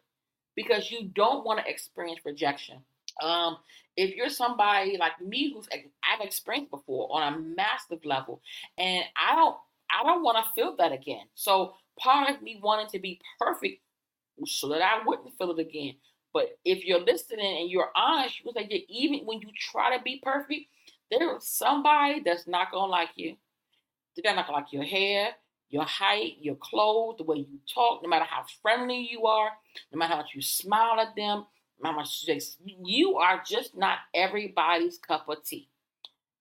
Because 0.56 0.90
you 0.90 1.10
don't 1.14 1.46
want 1.46 1.60
to 1.60 1.70
experience 1.70 2.20
rejection. 2.24 2.78
Um, 3.22 3.58
if 3.98 4.16
you're 4.16 4.30
somebody 4.30 4.98
like 4.98 5.20
me 5.22 5.54
who's 5.54 5.68
I've 5.72 6.26
experienced 6.26 6.72
before 6.72 7.10
on 7.12 7.34
a 7.34 7.40
massive 7.40 8.04
level, 8.06 8.42
and 8.78 9.04
I 9.16 9.36
don't 9.36 9.58
I 9.90 10.04
don't 10.04 10.24
want 10.24 10.44
to 10.44 10.52
feel 10.54 10.76
that 10.78 10.92
again. 10.92 11.26
So 11.36 11.74
part 12.00 12.30
of 12.30 12.42
me 12.42 12.60
wanting 12.62 12.88
to 12.92 13.00
be 13.00 13.20
perfect 13.40 13.82
so 14.46 14.70
that 14.70 14.82
I 14.82 15.02
wouldn't 15.06 15.38
feel 15.38 15.52
it 15.52 15.60
again. 15.60 15.96
But 16.34 16.58
if 16.66 16.84
you're 16.84 17.00
listening 17.00 17.60
and 17.62 17.70
you're 17.70 17.92
honest, 17.96 18.42
you 18.44 18.52
say 18.54 18.64
that 18.64 18.92
even 18.92 19.26
when 19.26 19.40
you 19.40 19.48
try 19.58 19.96
to 19.96 20.04
be 20.04 20.20
perfect, 20.22 20.66
there 21.10 21.38
is 21.38 21.48
somebody 21.48 22.22
that's 22.26 22.48
not 22.48 22.72
gonna 22.72 22.92
like 22.92 23.12
you. 23.16 23.38
They're 24.18 24.36
not 24.36 24.48
gonna 24.48 24.58
like 24.58 24.74
your 24.74 24.84
hair, 24.84 25.30
your 25.70 25.86
height, 25.86 26.34
your 26.42 26.56
clothes, 26.56 27.16
the 27.18 27.24
way 27.24 27.38
you 27.38 27.60
talk, 27.74 28.04
no 28.04 28.10
matter 28.10 28.26
how 28.26 28.46
friendly 28.62 29.08
you 29.10 29.26
are, 29.26 29.50
no 29.92 29.98
matter 29.98 30.14
how 30.14 30.18
much 30.18 30.32
you 30.36 30.42
smile 30.42 31.00
at 31.00 31.16
them, 31.16 31.46
matter 31.82 31.96
much 31.96 32.26
you 32.84 33.18
are 33.18 33.44
just 33.46 33.76
not 33.76 34.00
everybody's 34.14 34.98
cup 34.98 35.28
of 35.30 35.44
tea. 35.44 35.70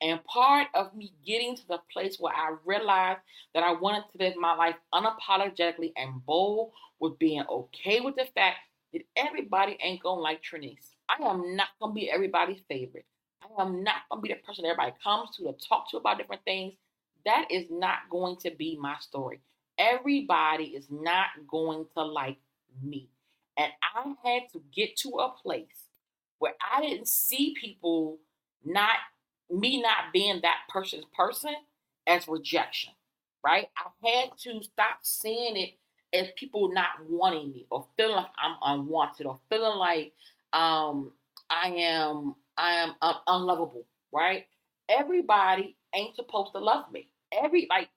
And 0.01 0.23
part 0.25 0.68
of 0.75 0.94
me 0.94 1.14
getting 1.25 1.57
to 1.57 1.66
the 1.66 1.79
place 1.92 2.16
where 2.18 2.35
I 2.35 2.57
realized 2.64 3.20
that 3.55 3.62
I 3.62 3.73
wanted 3.73 4.05
to 4.12 4.18
live 4.18 4.37
my 4.37 4.55
life 4.55 4.77
unapologetically 4.92 5.92
and 5.97 6.25
bold 6.27 6.73
with 7.01 7.18
being 7.18 7.44
okay 7.49 8.01
with 8.01 8.16
the 8.16 8.27
fact 8.35 8.59
that 8.92 9.03
everybody 9.16 9.79
ain't 9.81 10.03
gonna 10.03 10.20
like 10.20 10.42
Trinice. 10.42 10.94
I 11.09 11.23
am 11.23 11.57
not 11.57 11.68
gonna 11.81 11.94
be 11.94 12.11
everybody's 12.11 12.61
favorite. 12.68 13.07
I 13.42 13.62
am 13.62 13.83
not 13.83 14.03
gonna 14.11 14.23
be 14.23 14.29
the 14.29 14.37
person 14.47 14.66
everybody 14.66 14.92
comes 15.03 15.37
to 15.37 15.44
to 15.44 15.53
talk 15.53 15.90
to 15.90 15.97
about 15.97 16.18
different 16.18 16.44
things. 16.44 16.75
That 17.25 17.47
is 17.51 17.66
not 17.70 17.99
going 18.11 18.37
to 18.38 18.51
be 18.51 18.79
my 18.81 18.97
story. 19.01 19.40
Everybody 19.79 20.64
is 20.64 20.87
not 20.90 21.29
going 21.49 21.87
to 21.97 22.05
like 22.05 22.38
me. 22.83 23.09
And 23.59 23.73
I 23.83 24.14
had 24.29 24.45
to 24.53 24.62
get 24.75 24.97
to 24.99 25.11
a 25.21 25.31
place 25.31 25.88
where 26.40 26.55
I 26.75 26.83
didn't 26.83 27.09
see 27.09 27.55
people 27.61 28.19
not 28.64 28.97
me 29.51 29.83
not 29.83 30.12
being 30.12 30.40
that 30.43 30.59
person's 30.71 31.07
person 31.17 31.55
as 32.09 32.29
rejection, 32.29 32.93
right? 33.47 33.69
I 33.79 34.09
had 34.09 34.31
to 34.45 34.62
stop 34.64 34.99
seeing 35.03 35.57
it 35.57 35.75
as 36.19 36.29
people 36.37 36.73
not 36.73 36.88
wanting 37.09 37.53
me 37.53 37.67
or 37.71 37.87
feeling 37.97 38.17
like 38.17 38.27
I'm 38.43 38.57
unwanted 38.62 39.27
or 39.27 39.40
feeling 39.51 39.79
like 39.79 40.14
um, 40.55 41.12
I 41.51 41.69
am 41.69 42.37
I 42.59 42.75
am 42.77 42.95
un- 43.03 43.17
unlovable, 43.29 43.87
right? 44.12 44.47
Everybody 44.88 45.77
ain't 45.95 46.17
supposed 46.17 46.53
to 46.55 46.61
love 46.61 46.93
me. 46.93 47.09
Every 47.33 47.69
like 47.71 47.90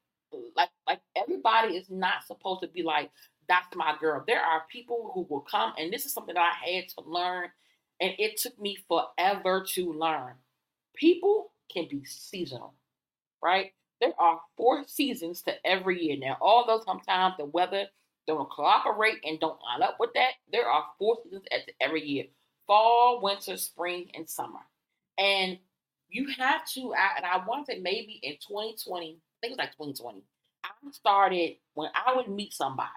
like 0.56 0.70
like 0.88 1.02
everybody 1.18 1.78
is 1.78 1.90
not 1.90 2.26
supposed 2.28 2.62
to 2.64 2.70
be 2.70 2.84
like 2.84 3.12
that's 3.48 3.76
my 3.76 3.96
girl. 4.00 4.24
There 4.28 4.42
are 4.42 4.64
people 4.70 5.12
who 5.14 5.26
will 5.30 5.42
come, 5.42 5.74
and 5.78 5.92
this 5.92 6.06
is 6.06 6.14
something 6.14 6.36
that 6.36 6.42
I 6.42 6.72
had 6.72 6.90
to 6.90 7.02
learn, 7.06 7.50
and 8.00 8.14
it 8.18 8.38
took 8.38 8.60
me 8.60 8.78
forever 8.88 9.66
to 9.74 9.94
learn. 9.94 10.34
People 10.96 11.52
can 11.72 11.88
be 11.90 12.04
seasonal, 12.06 12.74
right? 13.42 13.72
There 14.02 14.14
are 14.20 14.42
four 14.56 14.84
seasons 14.88 15.42
to 15.44 15.54
every 15.66 16.04
year. 16.04 16.18
Now, 16.18 16.38
although 16.42 16.82
sometimes 16.86 17.36
the 17.38 17.46
weather 17.46 17.88
don't 18.28 18.50
cooperate 18.50 19.20
and 19.24 19.40
don't 19.40 19.62
line 19.62 19.82
up 19.82 19.98
with 20.00 20.12
that, 20.14 20.34
there 20.52 20.68
are 20.68 20.86
four 21.00 21.18
seasons 21.24 21.46
at 21.52 21.72
every 21.80 22.06
year 22.06 22.26
fall, 22.68 23.22
winter, 23.22 23.58
spring, 23.58 24.12
and 24.14 24.30
summer. 24.30 24.60
And 25.18 25.58
you 26.10 26.28
have 26.38 26.66
to, 26.74 26.94
and 26.94 27.26
I 27.26 27.44
want 27.48 27.68
to 27.68 27.80
maybe 27.80 28.20
in 28.22 28.34
2020, 28.34 29.18
I 29.18 29.38
think 29.42 29.52
it 29.52 29.52
was 29.52 29.58
like 29.58 29.72
2020, 29.72 30.24
I 30.64 30.70
started 30.92 31.56
when 31.74 31.90
I 31.96 32.16
would 32.16 32.28
meet 32.28 32.54
somebody, 32.54 32.90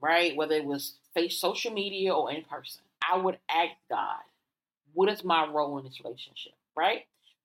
right? 0.00 0.36
Whether 0.36 0.56
it 0.56 0.64
was 0.64 0.94
face 1.14 1.38
social 1.38 1.72
media 1.72 2.14
or 2.14 2.30
in 2.30 2.42
person, 2.42 2.82
I 3.08 3.18
would 3.18 3.38
ask 3.48 3.72
God, 3.90 4.20
what 4.94 5.08
is 5.08 5.24
my 5.24 5.46
role 5.46 5.78
in 5.78 5.84
this 5.84 6.00
relationship, 6.02 6.52
right? 6.76 7.02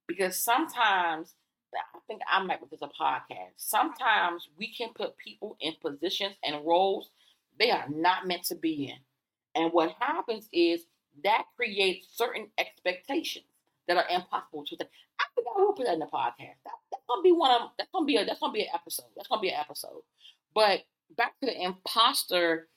Because 0.08 0.38
sometimes, 0.38 1.34
I 1.74 2.00
think 2.08 2.22
I 2.30 2.44
might 2.44 2.62
with 2.62 2.72
this 2.72 2.82
a 2.82 2.88
podcast, 2.88 3.54
sometimes 3.58 4.50
we 4.58 4.74
can 4.74 4.90
put 4.94 5.18
people 5.18 5.58
in 5.60 5.74
positions 5.82 6.36
and 6.44 6.66
roles 6.66 7.10
they 7.60 7.70
are 7.70 7.88
not 7.90 8.28
meant 8.28 8.44
to 8.46 8.56
be 8.56 8.86
in. 8.86 8.98
And 9.62 9.72
what 9.72 9.96
happens 10.00 10.48
is 10.52 10.86
that 11.24 11.44
creates 11.56 12.08
certain 12.16 12.48
expectations 12.58 13.46
that 13.88 13.98
are 13.98 14.08
impossible 14.10 14.64
to. 14.66 14.76
I 14.80 15.26
think 15.36 15.48
I 15.48 15.62
will 15.62 15.74
put 15.74 15.86
that 15.86 15.94
in 15.94 16.00
the 16.00 16.06
podcast. 16.06 16.58
That, 16.64 16.74
that's 16.92 17.04
gonna 17.08 17.22
be 17.22 17.32
one 17.32 17.52
of 17.52 17.70
that's 17.78 17.90
gonna 17.92 18.06
be 18.06 18.16
a 18.16 18.26
that's 18.26 18.40
gonna 18.40 18.54
be 18.54 18.62
an 18.62 18.70
episode. 18.74 19.08
That's 19.16 19.28
gonna 19.28 19.42
be 19.42 19.50
an 19.50 19.60
episode. 19.60 20.02
But 20.56 20.82
back 21.18 21.40
to 21.40 21.46
the 21.48 21.64
imposter 21.64 22.68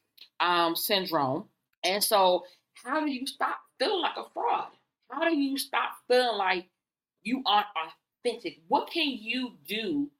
um, 0.41 0.77
syndrome. 0.77 1.45
And 1.83 2.03
so, 2.03 2.45
how 2.75 3.01
do 3.01 3.11
you 3.11 3.27
stop 3.27 3.59
feeling 3.79 4.03
like 4.03 4.17
a 4.17 4.25
fraud? 4.33 4.69
How 5.11 5.29
do 5.29 5.37
you 5.37 5.59
stop 5.59 5.91
feeling 6.09 6.37
like 6.37 6.69
you 7.23 7.43
aren't 7.47 7.67
authentic? 8.25 8.61
What 8.69 8.91
can 8.91 9.09
you 9.09 9.53
do 9.67 10.11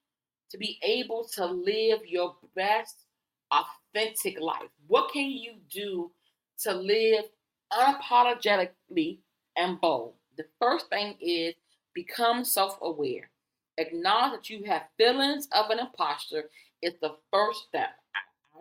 to 0.51 0.59
be 0.59 0.79
able 0.83 1.29
to 1.35 1.47
live 1.47 2.01
your 2.07 2.37
best 2.55 3.07
authentic 3.51 4.41
life? 4.41 4.69
What 4.87 5.13
can 5.13 5.31
you 5.31 5.55
do 5.71 6.13
to 6.61 6.73
live 6.73 7.25
unapologetically 7.73 9.19
and 9.57 9.81
bold? 9.81 10.15
The 10.37 10.45
first 10.61 10.89
thing 10.89 11.17
is 11.21 11.55
become 11.95 12.45
self 12.45 12.79
aware. 12.83 13.31
Acknowledge 13.79 14.33
that 14.33 14.51
you 14.51 14.65
have 14.65 14.83
feelings 14.97 15.49
of 15.53 15.71
an 15.71 15.81
imposter 15.81 16.51
is 16.83 16.95
the 17.01 17.17
first 17.33 17.65
step. 17.69 17.91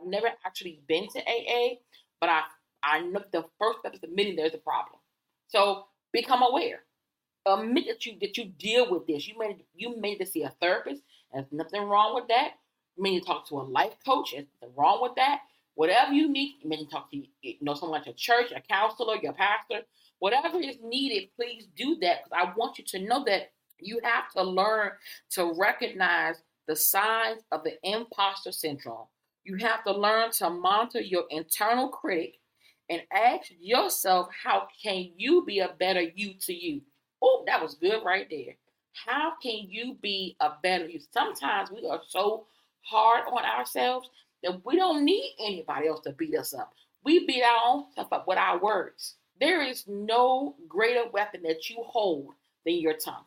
Never 0.05 0.27
actually 0.45 0.81
been 0.87 1.07
to 1.09 1.19
AA, 1.19 1.75
but 2.19 2.29
I 2.29 2.43
I 2.83 3.01
know 3.01 3.23
the 3.31 3.45
first 3.59 3.79
step 3.79 3.93
is 3.93 4.03
admitting 4.03 4.35
there's 4.35 4.53
a 4.53 4.57
problem. 4.57 4.99
So 5.47 5.85
become 6.11 6.43
aware. 6.43 6.81
Admit 7.45 7.85
that 7.87 8.05
you 8.05 8.17
that 8.21 8.37
you 8.37 8.45
deal 8.45 8.89
with 8.91 9.07
this. 9.07 9.27
You 9.27 9.37
may 9.37 9.57
you 9.75 9.99
may 9.99 10.17
to 10.17 10.25
see 10.25 10.43
a 10.43 10.49
therapist. 10.61 11.01
There's 11.33 11.45
nothing 11.51 11.83
wrong 11.83 12.15
with 12.15 12.27
that. 12.27 12.53
You 12.95 13.03
may 13.03 13.19
to 13.19 13.25
talk 13.25 13.47
to 13.49 13.55
a 13.59 13.63
life 13.63 13.95
coach. 14.05 14.31
There's 14.31 14.45
nothing 14.61 14.75
wrong 14.77 14.99
with 15.01 15.15
that. 15.15 15.41
Whatever 15.75 16.13
you 16.13 16.29
need, 16.29 16.55
you 16.61 16.69
may 16.69 16.77
need 16.77 16.85
to 16.85 16.91
talk 16.91 17.09
to 17.11 17.17
you 17.17 17.55
know 17.61 17.73
someone 17.73 17.99
at 18.01 18.05
your 18.05 18.15
church, 18.15 18.51
a 18.55 18.61
counselor, 18.61 19.15
your 19.15 19.33
pastor. 19.33 19.81
Whatever 20.19 20.59
is 20.59 20.77
needed, 20.81 21.29
please 21.35 21.67
do 21.75 21.97
that 22.01 22.23
because 22.23 22.31
I 22.31 22.53
want 22.55 22.77
you 22.77 22.85
to 22.85 22.99
know 22.99 23.25
that 23.25 23.51
you 23.79 23.99
have 24.03 24.31
to 24.35 24.43
learn 24.43 24.91
to 25.31 25.53
recognize 25.57 26.41
the 26.67 26.75
signs 26.75 27.41
of 27.51 27.63
the 27.63 27.73
imposter 27.83 28.51
syndrome. 28.51 29.07
You 29.43 29.57
have 29.57 29.83
to 29.83 29.91
learn 29.91 30.31
to 30.33 30.49
monitor 30.49 31.01
your 31.01 31.25
internal 31.29 31.89
critic 31.89 32.35
and 32.89 33.01
ask 33.11 33.51
yourself, 33.59 34.29
how 34.43 34.67
can 34.81 35.11
you 35.17 35.43
be 35.45 35.59
a 35.59 35.75
better 35.79 36.01
you 36.01 36.33
to 36.41 36.53
you? 36.53 36.81
Oh, 37.21 37.43
that 37.47 37.61
was 37.61 37.75
good 37.75 38.03
right 38.05 38.27
there. 38.29 38.55
How 38.93 39.33
can 39.41 39.65
you 39.69 39.97
be 40.01 40.35
a 40.39 40.51
better 40.61 40.87
you? 40.87 40.99
Sometimes 41.11 41.71
we 41.71 41.87
are 41.87 42.01
so 42.07 42.45
hard 42.81 43.25
on 43.31 43.43
ourselves 43.43 44.09
that 44.43 44.65
we 44.65 44.75
don't 44.75 45.03
need 45.03 45.35
anybody 45.39 45.87
else 45.87 46.01
to 46.01 46.11
beat 46.11 46.35
us 46.35 46.53
up. 46.53 46.73
We 47.03 47.25
beat 47.25 47.43
our 47.43 47.61
own 47.65 47.85
stuff 47.91 48.07
up 48.11 48.27
with 48.27 48.37
our 48.37 48.59
words. 48.59 49.15
There 49.39 49.61
is 49.61 49.85
no 49.87 50.55
greater 50.67 51.09
weapon 51.11 51.41
that 51.43 51.69
you 51.69 51.77
hold 51.85 52.29
than 52.65 52.75
your 52.75 52.93
tongue. 52.93 53.25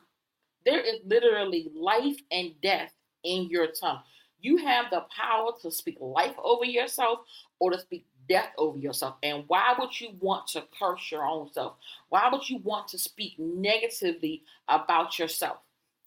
There 0.65 0.81
is 0.81 1.01
literally 1.05 1.71
life 1.75 2.17
and 2.31 2.53
death 2.63 2.93
in 3.25 3.49
your 3.51 3.69
tongue. 3.79 4.03
You 4.47 4.59
have 4.59 4.91
the 4.93 5.05
power 5.11 5.51
to 5.63 5.73
speak 5.73 5.97
life 6.01 6.37
over 6.39 6.65
yourself 6.65 7.19
or 7.59 7.73
to 7.73 7.81
speak 7.81 8.07
death 8.29 8.51
over 8.57 8.79
yourself. 8.79 9.17
And 9.25 9.43
why 9.49 9.75
would 9.77 10.01
you 10.01 10.11
want 10.21 10.47
to 10.51 10.63
curse 10.79 11.11
your 11.11 11.25
own 11.25 11.53
self? 11.53 11.75
Why 12.11 12.29
would 12.31 12.49
you 12.49 12.59
want 12.59 12.87
to 12.89 12.99
speak 12.99 13.35
negatively 13.41 14.45
about 14.69 15.19
yourself? 15.19 15.57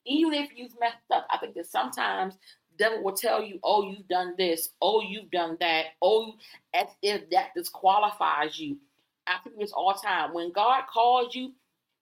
Even 0.05 0.33
if 0.33 0.51
you've 0.55 0.79
messed 0.79 1.11
up, 1.11 1.27
I 1.29 1.37
think 1.37 1.53
that 1.55 1.67
sometimes 1.67 2.35
devil 2.77 3.03
will 3.03 3.11
tell 3.11 3.43
you, 3.43 3.59
oh, 3.61 3.89
you've 3.89 4.07
done 4.07 4.35
this, 4.37 4.69
oh, 4.81 5.01
you've 5.01 5.31
done 5.31 5.57
that, 5.59 5.87
oh, 6.01 6.31
as 6.73 6.87
if 7.01 7.29
that 7.31 7.49
disqualifies 7.57 8.57
you. 8.57 8.77
I 9.27 9.35
think 9.43 9.59
this 9.59 9.73
all 9.73 9.95
time. 9.95 10.33
When 10.33 10.53
God 10.53 10.83
called 10.89 11.35
you, 11.35 11.51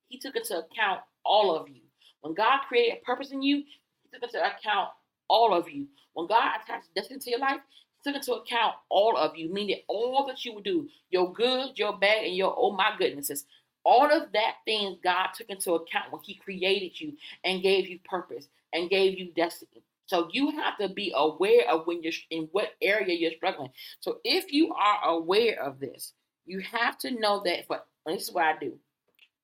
He 0.07 0.19
took 0.19 0.35
into 0.35 0.59
account 0.59 1.01
all 1.25 1.55
of 1.55 1.67
you. 1.67 1.81
When 2.21 2.35
God 2.35 2.59
created 2.67 2.99
a 3.01 3.05
purpose 3.05 3.31
in 3.31 3.41
you, 3.41 3.63
He 4.03 4.09
took 4.13 4.21
into 4.21 4.37
account 4.37 4.89
all 5.29 5.53
of 5.53 5.69
you. 5.69 5.87
When 6.13 6.27
God 6.27 6.59
attached 6.63 6.93
destiny 6.95 7.19
to 7.19 7.29
your 7.29 7.39
life, 7.39 7.59
He 8.03 8.11
took 8.11 8.15
into 8.17 8.33
account 8.33 8.75
all 8.89 9.17
of 9.17 9.35
you, 9.35 9.51
meaning 9.51 9.81
all 9.87 10.25
that 10.27 10.43
you 10.45 10.53
would 10.53 10.63
do, 10.63 10.87
your 11.09 11.31
good, 11.33 11.77
your 11.77 11.97
bad, 11.97 12.25
and 12.25 12.35
your 12.35 12.53
oh 12.57 12.71
my 12.71 12.91
goodnesses. 12.97 13.45
All 13.83 14.11
of 14.11 14.33
that 14.33 14.55
things 14.65 14.97
God 15.03 15.29
took 15.35 15.49
into 15.49 15.73
account 15.73 16.11
when 16.11 16.21
He 16.23 16.35
created 16.35 16.99
you 16.99 17.13
and 17.43 17.61
gave 17.61 17.87
you 17.87 17.99
purpose 18.03 18.47
and 18.73 18.89
gave 18.89 19.17
you 19.17 19.31
destiny. 19.35 19.83
So 20.07 20.29
you 20.31 20.51
have 20.51 20.77
to 20.77 20.89
be 20.89 21.11
aware 21.15 21.69
of 21.69 21.85
when 21.85 22.01
you're 22.01 22.13
in 22.29 22.47
what 22.51 22.69
area 22.81 23.13
you're 23.13 23.31
struggling. 23.31 23.71
So 23.99 24.19
if 24.23 24.53
you 24.53 24.73
are 24.73 25.09
aware 25.09 25.61
of 25.61 25.79
this, 25.79 26.13
you 26.45 26.61
have 26.61 26.97
to 26.99 27.11
know 27.11 27.41
that 27.45 27.67
for 27.67 27.81
this 28.05 28.23
is 28.23 28.33
what 28.33 28.45
I 28.45 28.57
do. 28.57 28.73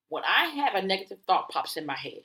When 0.08 0.24
I 0.24 0.46
have 0.46 0.76
a 0.76 0.86
negative 0.86 1.20
thought 1.28 1.50
pops 1.50 1.76
in 1.76 1.86
my 1.86 1.98
head, 1.98 2.22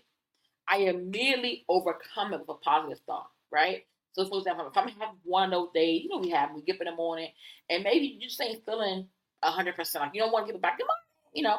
I 0.69 0.79
immediately 0.79 1.65
overcome 1.69 2.33
it 2.35 2.41
with 2.41 2.49
a 2.51 2.55
positive 2.55 3.01
thought, 3.07 3.31
right? 3.51 3.85
So 4.13 4.27
for 4.27 4.39
example, 4.39 4.67
if 4.67 4.77
I'm 4.77 4.89
having 4.89 5.19
one 5.25 5.45
of 5.45 5.51
those 5.51 5.69
days, 5.75 6.03
you 6.03 6.09
know 6.09 6.19
we 6.19 6.31
have, 6.31 6.51
we 6.55 6.63
get 6.63 6.77
up 6.77 6.83
in 6.83 6.87
the 6.87 6.97
morning, 6.97 7.29
and 7.71 7.85
maybe 7.85 8.07
you 8.07 8.29
just 8.29 8.41
ain't 8.41 8.65
feeling 8.65 9.07
hundred 9.43 9.77
percent 9.77 10.05
like 10.05 10.15
you 10.15 10.21
don't 10.21 10.33
want 10.33 10.47
to 10.47 10.53
give 10.53 10.57
it 10.57 10.63
back, 10.63 10.79
come 10.79 10.89
on, 10.89 10.97
you 11.33 11.43
know, 11.43 11.59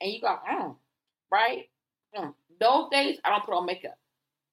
and 0.00 0.10
you 0.10 0.20
go, 0.20 0.36
mm, 0.50 0.76
right? 1.30 1.68
Mm. 2.16 2.34
Those 2.60 2.90
days 2.90 3.18
I 3.24 3.30
don't 3.30 3.44
put 3.44 3.54
on 3.54 3.66
makeup. 3.66 3.98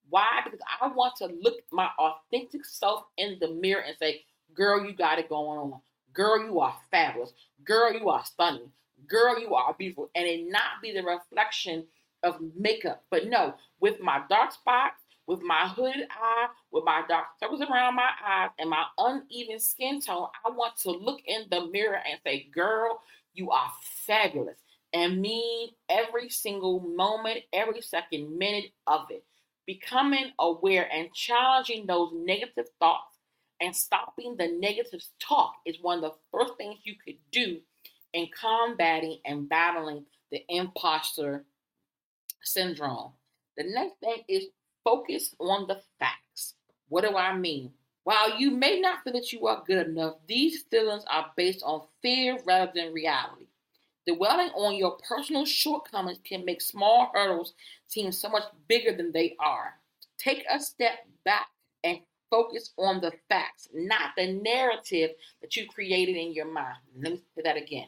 Why? 0.09 0.41
Because 0.43 0.59
I 0.81 0.87
want 0.87 1.15
to 1.17 1.27
look 1.41 1.55
my 1.71 1.89
authentic 1.99 2.65
self 2.65 3.03
in 3.17 3.37
the 3.39 3.49
mirror 3.49 3.81
and 3.81 3.97
say, 3.97 4.21
girl, 4.53 4.85
you 4.85 4.93
got 4.93 5.19
it 5.19 5.29
going 5.29 5.59
on. 5.59 5.81
Girl, 6.13 6.43
you 6.43 6.59
are 6.59 6.75
fabulous. 6.91 7.33
Girl, 7.63 7.93
you 7.93 8.09
are 8.09 8.23
stunning. 8.25 8.71
Girl, 9.07 9.39
you 9.39 9.53
are 9.55 9.75
beautiful. 9.77 10.09
And 10.15 10.25
it 10.25 10.49
not 10.49 10.81
be 10.81 10.93
the 10.93 11.03
reflection 11.03 11.85
of 12.23 12.37
makeup. 12.57 13.03
But 13.11 13.27
no, 13.27 13.55
with 13.79 13.99
my 13.99 14.21
dark 14.29 14.51
spots, 14.53 15.01
with 15.27 15.41
my 15.41 15.67
hooded 15.67 16.07
eye, 16.09 16.47
with 16.71 16.83
my 16.85 17.03
dark 17.07 17.25
circles 17.39 17.61
around 17.61 17.95
my 17.95 18.09
eyes, 18.25 18.49
and 18.57 18.69
my 18.69 18.85
uneven 18.97 19.59
skin 19.59 20.01
tone, 20.01 20.27
I 20.45 20.49
want 20.49 20.77
to 20.83 20.91
look 20.91 21.19
in 21.25 21.45
the 21.51 21.67
mirror 21.67 21.99
and 22.09 22.19
say, 22.25 22.49
girl, 22.53 23.01
you 23.33 23.51
are 23.51 23.71
fabulous. 24.05 24.57
And 24.93 25.21
mean 25.21 25.69
every 25.89 26.29
single 26.29 26.79
moment, 26.79 27.39
every 27.51 27.81
second 27.81 28.37
minute 28.37 28.71
of 28.87 29.01
it 29.09 29.23
becoming 29.67 30.31
aware 30.39 30.89
and 30.91 31.13
challenging 31.13 31.85
those 31.85 32.11
negative 32.15 32.65
thoughts 32.79 33.17
and 33.61 33.75
stopping 33.75 34.35
the 34.37 34.47
negative 34.59 35.01
talk 35.19 35.55
is 35.65 35.75
one 35.81 35.97
of 35.97 36.03
the 36.03 36.17
first 36.31 36.53
things 36.57 36.79
you 36.83 36.95
could 37.03 37.17
do 37.31 37.59
in 38.13 38.27
combating 38.39 39.19
and 39.25 39.49
battling 39.49 40.05
the 40.31 40.43
imposter 40.49 41.45
syndrome. 42.41 43.11
The 43.57 43.65
next 43.67 43.99
thing 43.99 44.23
is 44.29 44.45
focus 44.87 45.35
on 45.37 45.67
the 45.67 45.81
facts. 45.99 46.53
What 46.87 47.03
do 47.03 47.17
I 47.17 47.35
mean? 47.35 47.73
While 48.05 48.39
you 48.39 48.51
may 48.51 48.79
not 48.79 49.03
feel 49.03 49.11
that 49.11 49.33
you 49.33 49.45
are 49.47 49.61
good 49.67 49.85
enough, 49.85 50.15
these 50.29 50.63
feelings 50.71 51.03
are 51.11 51.33
based 51.35 51.61
on 51.61 51.87
fear 52.01 52.39
rather 52.45 52.71
than 52.73 52.93
reality. 52.93 53.47
Dwelling 54.07 54.51
on 54.55 54.77
your 54.77 54.97
personal 55.05 55.45
shortcomings 55.45 56.19
can 56.23 56.45
make 56.45 56.61
small 56.61 57.11
hurdles 57.13 57.53
seem 57.87 58.13
so 58.13 58.29
much 58.29 58.43
bigger 58.69 58.95
than 58.95 59.11
they 59.11 59.35
are. 59.41 59.73
Take 60.17 60.45
a 60.49 60.57
step 60.57 60.99
back 61.25 61.47
and 61.83 61.99
focus 62.29 62.71
on 62.77 63.01
the 63.01 63.11
facts, 63.27 63.67
not 63.73 64.11
the 64.15 64.31
narrative 64.31 65.09
that 65.41 65.57
you 65.57 65.67
created 65.67 66.15
in 66.15 66.31
your 66.31 66.49
mind. 66.49 66.77
Let 66.97 67.11
me 67.11 67.21
say 67.35 67.41
that 67.43 67.57
again. 67.57 67.87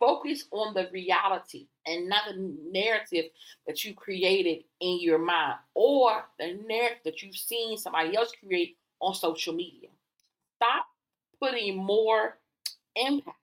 Focus 0.00 0.46
on 0.50 0.72
the 0.72 0.88
reality 0.92 1.66
and 1.86 2.08
not 2.08 2.22
the 2.26 2.56
narrative 2.72 3.26
that 3.66 3.84
you 3.84 3.94
created 3.94 4.64
in 4.80 4.98
your 4.98 5.18
mind 5.18 5.58
or 5.74 6.24
the 6.38 6.58
narrative 6.66 6.98
that 7.04 7.22
you've 7.22 7.36
seen 7.36 7.76
somebody 7.76 8.16
else 8.16 8.32
create 8.42 8.78
on 9.00 9.14
social 9.14 9.54
media. 9.54 9.90
Stop 10.56 10.86
putting 11.38 11.76
more 11.76 12.38
impact, 12.96 13.36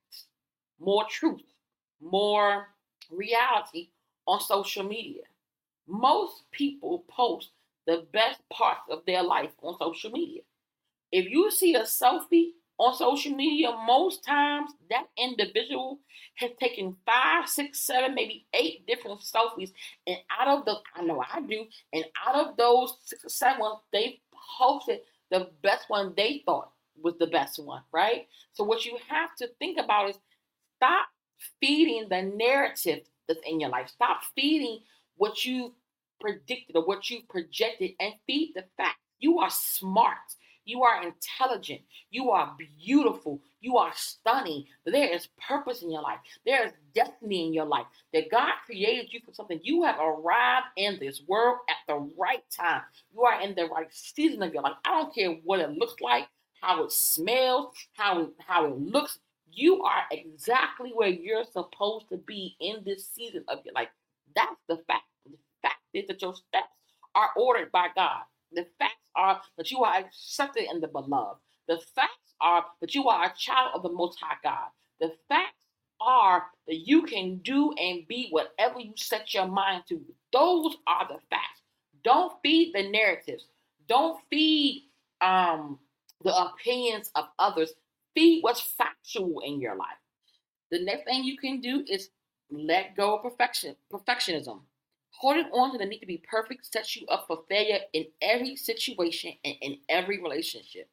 more 0.80 1.06
truth, 1.08 1.54
more 2.00 2.66
reality 3.10 3.90
on 4.26 4.40
social 4.40 4.82
media. 4.82 5.22
Most 5.86 6.42
people 6.50 7.04
post 7.08 7.50
the 7.86 8.04
best 8.12 8.40
parts 8.52 8.82
of 8.90 9.02
their 9.06 9.22
life 9.22 9.50
on 9.62 9.76
social 9.78 10.10
media. 10.10 10.42
If 11.10 11.30
you 11.30 11.50
see 11.50 11.74
a 11.74 11.82
selfie 11.82 12.50
on 12.78 12.94
social 12.94 13.32
media, 13.32 13.72
most 13.86 14.24
times 14.24 14.70
that 14.90 15.06
individual 15.18 15.98
has 16.36 16.50
taken 16.60 16.96
five, 17.04 17.48
six, 17.48 17.80
seven, 17.80 18.14
maybe 18.14 18.46
eight 18.54 18.86
different 18.86 19.20
selfies. 19.20 19.72
And 20.06 20.18
out 20.38 20.58
of 20.58 20.64
the, 20.64 20.76
I 20.94 21.02
know 21.02 21.20
I 21.20 21.40
do, 21.40 21.66
and 21.92 22.04
out 22.26 22.36
of 22.36 22.56
those 22.56 22.94
six 23.04 23.24
or 23.24 23.28
seven 23.28 23.60
ones, 23.60 23.80
they 23.92 24.20
posted 24.58 25.00
the 25.30 25.50
best 25.62 25.84
one 25.88 26.14
they 26.16 26.42
thought 26.46 26.70
was 27.02 27.14
the 27.18 27.26
best 27.26 27.62
one, 27.62 27.82
right? 27.92 28.26
So 28.52 28.64
what 28.64 28.84
you 28.84 28.98
have 29.08 29.34
to 29.36 29.48
think 29.58 29.78
about 29.78 30.10
is 30.10 30.18
stop 30.76 31.06
feeding 31.60 32.08
the 32.08 32.22
narrative 32.22 33.00
that's 33.26 33.40
in 33.46 33.60
your 33.60 33.70
life. 33.70 33.88
Stop 33.88 34.20
feeding 34.34 34.80
what 35.16 35.44
you 35.44 35.74
predicted 36.20 36.76
or 36.76 36.84
what 36.84 37.10
you 37.10 37.20
projected 37.28 37.92
and 38.00 38.14
feed 38.26 38.52
the 38.54 38.64
fact. 38.76 38.98
You 39.20 39.38
are 39.40 39.50
smart. 39.50 40.16
You 40.68 40.84
are 40.84 41.02
intelligent. 41.02 41.80
You 42.10 42.30
are 42.30 42.54
beautiful. 42.78 43.40
You 43.62 43.78
are 43.78 43.92
stunning. 43.94 44.66
There 44.84 45.08
is 45.14 45.28
purpose 45.48 45.80
in 45.82 45.90
your 45.90 46.02
life. 46.02 46.18
There 46.44 46.66
is 46.66 46.72
destiny 46.94 47.46
in 47.46 47.54
your 47.54 47.64
life. 47.64 47.86
That 48.12 48.30
God 48.30 48.52
created 48.66 49.10
you 49.10 49.20
for 49.24 49.32
something. 49.32 49.60
You 49.62 49.84
have 49.84 49.96
arrived 49.98 50.66
in 50.76 50.98
this 51.00 51.22
world 51.26 51.60
at 51.70 51.76
the 51.88 52.10
right 52.18 52.44
time. 52.50 52.82
You 53.14 53.22
are 53.24 53.40
in 53.40 53.54
the 53.54 53.64
right 53.64 53.88
season 53.90 54.42
of 54.42 54.52
your 54.52 54.62
life. 54.62 54.76
I 54.84 54.90
don't 54.90 55.14
care 55.14 55.30
what 55.42 55.60
it 55.60 55.70
looks 55.70 56.02
like, 56.02 56.28
how 56.60 56.84
it 56.84 56.92
smells, 56.92 57.74
how 57.94 58.28
how 58.46 58.66
it 58.66 58.78
looks. 58.78 59.18
You 59.50 59.82
are 59.84 60.02
exactly 60.12 60.90
where 60.94 61.08
you're 61.08 61.46
supposed 61.46 62.10
to 62.10 62.18
be 62.18 62.56
in 62.60 62.82
this 62.84 63.08
season 63.08 63.44
of 63.48 63.60
your 63.64 63.74
life. 63.74 63.88
That's 64.36 64.60
the 64.68 64.76
fact. 64.86 65.04
The 65.24 65.38
fact 65.62 65.80
is 65.94 66.06
that 66.08 66.20
your 66.20 66.34
steps 66.34 66.68
are 67.14 67.30
ordered 67.38 67.72
by 67.72 67.88
God. 67.96 68.22
The 68.52 68.66
facts 68.78 69.07
are 69.18 69.40
that 69.58 69.70
you 69.70 69.84
are 69.84 69.98
accepted 69.98 70.64
in 70.72 70.80
the 70.80 70.88
beloved. 70.88 71.40
The 71.68 71.78
facts 71.94 72.34
are 72.40 72.64
that 72.80 72.94
you 72.94 73.08
are 73.08 73.26
a 73.26 73.34
child 73.36 73.72
of 73.74 73.82
the 73.82 73.92
Most 73.92 74.18
High 74.20 74.36
God. 74.42 74.68
The 75.00 75.12
facts 75.28 75.66
are 76.00 76.44
that 76.66 76.76
you 76.76 77.02
can 77.02 77.38
do 77.38 77.72
and 77.72 78.06
be 78.08 78.28
whatever 78.30 78.80
you 78.80 78.92
set 78.96 79.34
your 79.34 79.48
mind 79.48 79.82
to. 79.88 80.00
Those 80.32 80.76
are 80.86 81.06
the 81.08 81.18
facts. 81.28 81.62
Don't 82.04 82.32
feed 82.42 82.72
the 82.74 82.88
narratives. 82.88 83.46
Don't 83.88 84.18
feed 84.30 84.84
um, 85.20 85.78
the 86.22 86.34
opinions 86.34 87.10
of 87.14 87.26
others 87.38 87.74
Feed 88.18 88.42
what's 88.42 88.60
factual 88.60 89.40
in 89.44 89.60
your 89.60 89.76
life. 89.76 90.00
The 90.72 90.80
next 90.82 91.04
thing 91.04 91.22
you 91.22 91.36
can 91.36 91.60
do 91.60 91.84
is 91.88 92.10
let 92.50 92.96
go 92.96 93.14
of 93.16 93.22
perfection, 93.22 93.76
perfectionism. 93.92 94.60
Holding 95.10 95.46
on 95.46 95.72
to 95.72 95.78
the 95.78 95.86
need 95.86 95.98
to 95.98 96.06
be 96.06 96.22
perfect 96.30 96.66
sets 96.72 96.94
you 96.96 97.06
up 97.08 97.26
for 97.26 97.42
failure 97.48 97.80
in 97.92 98.06
every 98.22 98.54
situation 98.56 99.32
and 99.44 99.56
in 99.60 99.78
every 99.88 100.22
relationship. 100.22 100.88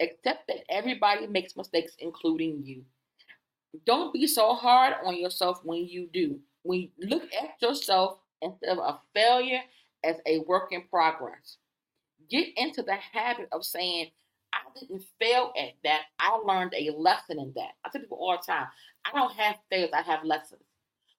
Accept 0.00 0.48
that 0.48 0.64
everybody 0.68 1.26
makes 1.26 1.56
mistakes, 1.56 1.92
including 1.98 2.62
you. 2.64 2.84
Don't 3.86 4.12
be 4.12 4.26
so 4.26 4.54
hard 4.54 4.94
on 5.04 5.16
yourself 5.16 5.60
when 5.64 5.86
you 5.86 6.08
do. 6.12 6.40
When 6.62 6.80
you 6.80 6.88
look 6.98 7.24
at 7.32 7.60
yourself 7.60 8.18
instead 8.42 8.70
of 8.70 8.78
a 8.78 8.98
failure 9.14 9.62
as 10.04 10.16
a 10.26 10.40
work 10.40 10.72
in 10.72 10.82
progress. 10.82 11.56
Get 12.30 12.48
into 12.56 12.82
the 12.82 12.94
habit 12.94 13.48
of 13.52 13.64
saying, 13.64 14.10
I 14.52 14.58
didn't 14.78 15.04
fail 15.20 15.52
at 15.58 15.72
that. 15.82 16.02
I 16.18 16.36
learned 16.36 16.74
a 16.76 16.90
lesson 16.90 17.38
in 17.40 17.52
that. 17.56 17.72
I 17.84 17.88
tell 17.90 18.00
people 18.00 18.18
all 18.20 18.38
the 18.38 18.52
time, 18.52 18.66
I 19.04 19.18
don't 19.18 19.32
have 19.34 19.56
fails, 19.70 19.90
I 19.92 20.02
have 20.02 20.24
lessons. 20.24 20.62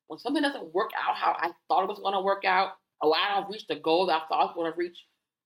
When 0.08 0.20
something 0.20 0.41
doesn't 0.41 0.74
work 0.74 0.91
out 0.98 1.15
how 1.15 1.36
I 1.38 1.52
thought 1.68 1.84
it 1.84 1.89
was 1.89 2.00
going 2.00 2.13
to 2.13 2.22
work 2.22 2.46
out, 2.46 2.74
or 3.02 3.15
I 3.15 3.39
don't 3.39 3.52
reach 3.52 3.68
the 3.68 3.76
goal 3.76 4.06
that 4.08 4.24
I 4.24 4.28
thought 4.28 4.41
I 4.41 4.46
was 4.46 4.56
going 4.56 4.72
to 4.72 4.78
reach, 4.78 4.98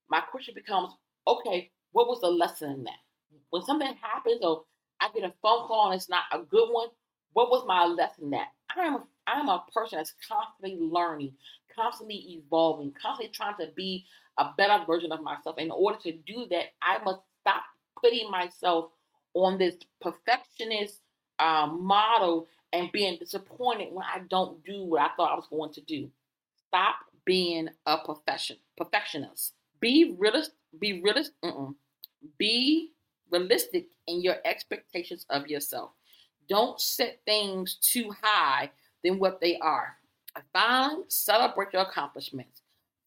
my 0.10 0.22
question 0.22 0.54
becomes, 0.54 0.94
okay, 1.28 1.72
what 1.92 2.08
was 2.08 2.22
the 2.22 2.28
lesson 2.28 2.72
in 2.72 2.84
that? 2.84 3.00
When 3.50 3.64
something 3.64 3.88
happens 4.02 4.42
or 4.44 4.64
I 5.00 5.10
get 5.14 5.24
a 5.24 5.34
phone 5.42 5.68
call 5.68 5.92
and 5.92 5.96
it's 5.96 6.10
not 6.10 6.24
a 6.32 6.40
good 6.40 6.70
one, 6.70 6.90
what 7.34 7.50
was 7.50 7.66
my 7.68 7.86
lesson 7.86 8.26
in 8.26 8.30
that? 8.32 8.48
I'm 8.76 9.04
I'm 9.28 9.50
a 9.50 9.64
person 9.74 9.98
that's 9.98 10.14
constantly 10.28 10.78
learning, 10.80 11.34
constantly 11.76 12.16
evolving, 12.16 12.94
constantly 13.00 13.32
trying 13.32 13.56
to 13.60 13.72
be 13.76 14.06
a 14.38 14.50
better 14.58 14.84
version 14.86 15.12
of 15.12 15.22
myself. 15.22 15.58
In 15.58 15.72
order 15.72 16.00
to 16.04 16.12
do 16.12 16.48
that, 16.50 16.66
I 16.82 17.04
must 17.04 17.22
stop 17.42 17.64
putting 18.02 18.30
myself 18.32 18.92
on 19.34 19.58
this 19.58 19.76
perfectionist 20.02 21.02
um, 21.40 21.84
model 21.84 22.48
and 22.74 22.92
being 22.92 23.18
disappointed 23.18 23.90
when 23.92 24.06
I 24.06 24.20
don't 24.30 24.64
do 24.64 24.84
what 24.84 25.02
I 25.02 25.10
thought 25.16 25.32
I 25.32 25.36
was 25.36 25.48
going 25.50 25.74
to 25.74 25.82
do. 25.82 26.10
Stop 26.68 26.96
being 27.26 27.70
a 27.86 27.98
profession 27.98 28.58
perfectionist. 28.78 29.54
Be 29.80 30.16
realist. 30.18 30.52
Be 30.80 31.02
realist. 31.02 31.34
Mm-mm. 31.44 31.76
Be 32.38 32.92
realistic 33.32 33.88
in 34.08 34.22
your 34.22 34.38
expectations 34.46 35.26
of 35.30 35.48
yourself. 35.48 35.92
Don't 36.48 36.80
set 36.80 37.20
things 37.26 37.76
too 37.76 38.12
high 38.22 38.72
than 39.04 39.20
what 39.20 39.40
they 39.40 39.58
are. 39.60 39.96
Finally, 40.54 41.04
celebrate 41.08 41.74
your 41.74 41.84
accomplishments. 41.84 42.62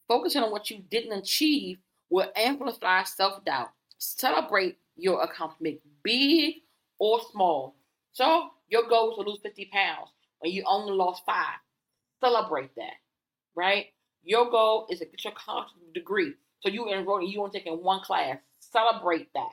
Focusing 0.08 0.42
on 0.42 0.50
what 0.50 0.70
you 0.70 0.82
didn't 0.90 1.18
achieve 1.18 1.78
will 2.10 2.30
amplify 2.36 3.02
self 3.04 3.44
doubt. 3.44 3.70
Celebrate 3.98 4.76
your 4.96 5.22
accomplishment, 5.22 5.80
big 6.02 6.56
or 6.98 7.20
small. 7.30 7.74
So, 8.12 8.50
your 8.68 8.88
goal 8.88 9.12
is 9.12 9.16
to 9.16 9.30
lose 9.30 9.40
50 9.42 9.70
pounds 9.72 10.10
when 10.40 10.52
you 10.52 10.64
only 10.66 10.92
lost 10.92 11.22
five. 11.24 11.58
Celebrate 12.20 12.74
that, 12.76 12.94
right? 13.54 13.86
Your 14.22 14.50
goal 14.50 14.86
is 14.90 15.00
to 15.00 15.06
get 15.06 15.24
your 15.24 15.32
college 15.32 15.68
degree. 15.94 16.34
So, 16.60 16.68
you 16.68 16.88
enrolled 16.88 17.30
you 17.30 17.40
only 17.40 17.58
taking 17.58 17.82
one 17.82 18.00
class. 18.02 18.38
Celebrate 18.60 19.32
that, 19.34 19.52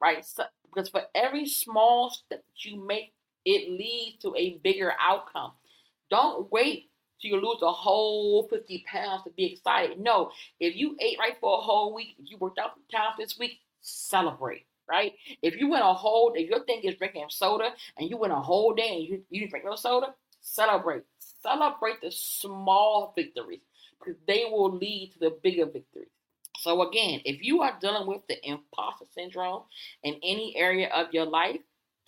right? 0.00 0.24
So, 0.24 0.44
because 0.64 0.88
for 0.88 1.02
every 1.14 1.46
small 1.46 2.10
step 2.10 2.44
that 2.44 2.64
you 2.64 2.84
make, 2.84 3.12
it 3.44 3.70
leads 3.70 4.18
to 4.22 4.34
a 4.36 4.58
bigger 4.62 4.92
outcome. 5.00 5.52
Don't 6.10 6.50
wait 6.50 6.90
till 7.20 7.30
you 7.32 7.36
lose 7.40 7.62
a 7.62 7.72
whole 7.72 8.46
50 8.48 8.84
pounds 8.90 9.24
to 9.24 9.30
be 9.30 9.52
excited. 9.52 9.98
No, 9.98 10.30
if 10.60 10.76
you 10.76 10.96
ate 11.00 11.18
right 11.18 11.36
for 11.40 11.58
a 11.58 11.60
whole 11.60 11.94
week, 11.94 12.14
you 12.18 12.36
worked 12.38 12.58
out 12.58 12.72
time 12.92 13.12
this 13.18 13.38
week, 13.38 13.58
celebrate, 13.80 14.66
right? 14.88 15.12
If 15.42 15.56
you 15.56 15.68
went 15.68 15.84
a 15.84 15.92
whole, 15.92 16.32
if 16.34 16.48
your 16.48 16.64
thing 16.64 16.80
is 16.82 16.96
drinking 16.96 17.26
soda 17.28 17.70
and 17.96 18.08
you 18.08 18.16
went 18.16 18.32
a 18.32 18.36
whole 18.36 18.74
day 18.74 18.88
and 18.88 19.02
you, 19.02 19.22
you 19.30 19.40
didn't 19.40 19.50
drink 19.50 19.66
no 19.66 19.76
soda, 19.76 20.14
celebrate. 20.40 21.02
Celebrate 21.42 22.00
the 22.00 22.10
small 22.10 23.12
victories 23.16 23.60
because 23.98 24.20
they 24.26 24.44
will 24.50 24.74
lead 24.74 25.12
to 25.12 25.18
the 25.18 25.38
bigger 25.42 25.66
victories. 25.66 26.08
So 26.58 26.88
again, 26.88 27.20
if 27.24 27.42
you 27.42 27.62
are 27.62 27.78
dealing 27.80 28.06
with 28.06 28.22
the 28.28 28.36
imposter 28.48 29.04
syndrome 29.14 29.62
in 30.02 30.16
any 30.22 30.56
area 30.56 30.88
of 30.88 31.12
your 31.12 31.26
life, 31.26 31.60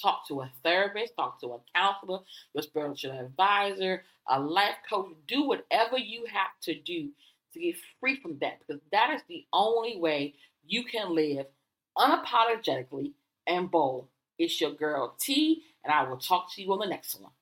talk 0.02 0.26
to 0.28 0.40
a 0.40 0.50
therapist, 0.64 1.14
talk 1.14 1.40
to 1.40 1.48
a 1.48 1.58
counselor, 1.74 2.20
your 2.54 2.62
spiritual 2.62 3.12
advisor, 3.12 4.02
a 4.28 4.40
life 4.40 4.76
coach. 4.88 5.08
Do 5.28 5.46
whatever 5.46 5.98
you 5.98 6.24
have 6.32 6.50
to 6.62 6.74
do 6.74 7.10
to 7.52 7.60
get 7.60 7.76
free 8.00 8.20
from 8.20 8.38
that 8.40 8.60
because 8.60 8.82
that 8.92 9.12
is 9.14 9.22
the 9.28 9.44
only 9.52 9.98
way 9.98 10.34
you 10.66 10.84
can 10.84 11.14
live 11.14 11.46
unapologetically 11.96 13.12
and 13.46 13.70
bold. 13.70 14.08
It's 14.38 14.60
your 14.60 14.72
girl 14.72 15.16
T, 15.20 15.62
and 15.84 15.92
I 15.92 16.08
will 16.08 16.16
talk 16.16 16.52
to 16.54 16.62
you 16.62 16.72
on 16.72 16.78
the 16.78 16.86
next 16.86 17.20
one. 17.20 17.32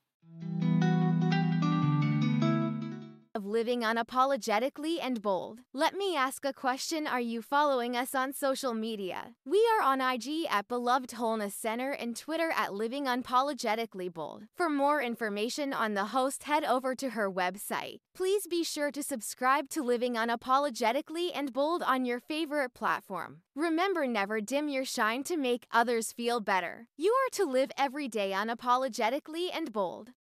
Living 3.59 3.81
unapologetically 3.81 4.99
and 5.03 5.21
bold. 5.21 5.59
Let 5.75 5.93
me 5.93 6.15
ask 6.15 6.45
a 6.45 6.53
question 6.53 7.09
Are 7.09 7.21
you 7.33 7.43
following 7.43 7.97
us 7.97 8.15
on 8.15 8.33
social 8.33 8.73
media? 8.73 9.35
We 9.45 9.61
are 9.73 9.83
on 9.83 10.01
IG 10.01 10.47
at 10.49 10.69
Beloved 10.69 11.11
Wholeness 11.11 11.57
Center 11.57 11.91
and 11.91 12.15
Twitter 12.15 12.53
at 12.57 12.73
Living 12.73 13.07
Unapologetically 13.07 14.15
Bold. 14.15 14.45
For 14.57 14.69
more 14.69 15.03
information 15.03 15.73
on 15.73 15.95
the 15.95 16.13
host, 16.17 16.45
head 16.45 16.63
over 16.63 16.95
to 16.95 17.11
her 17.11 17.29
website. 17.29 17.97
Please 18.15 18.47
be 18.47 18.63
sure 18.63 18.93
to 18.93 19.03
subscribe 19.03 19.69
to 19.71 19.83
Living 19.83 20.15
Unapologetically 20.15 21.31
and 21.35 21.53
Bold 21.53 21.83
on 21.83 22.05
your 22.05 22.21
favorite 22.21 22.75
platform. 22.75 23.41
Remember, 23.57 24.07
never 24.07 24.41
dim 24.41 24.69
your 24.69 24.85
shine 24.85 25.25
to 25.25 25.37
make 25.37 25.67
others 25.73 26.13
feel 26.13 26.39
better. 26.39 26.87
You 26.97 27.11
are 27.11 27.31
to 27.33 27.45
live 27.45 27.73
every 27.77 28.07
day 28.07 28.31
unapologetically 28.31 29.49
and 29.53 29.73
bold. 29.73 30.11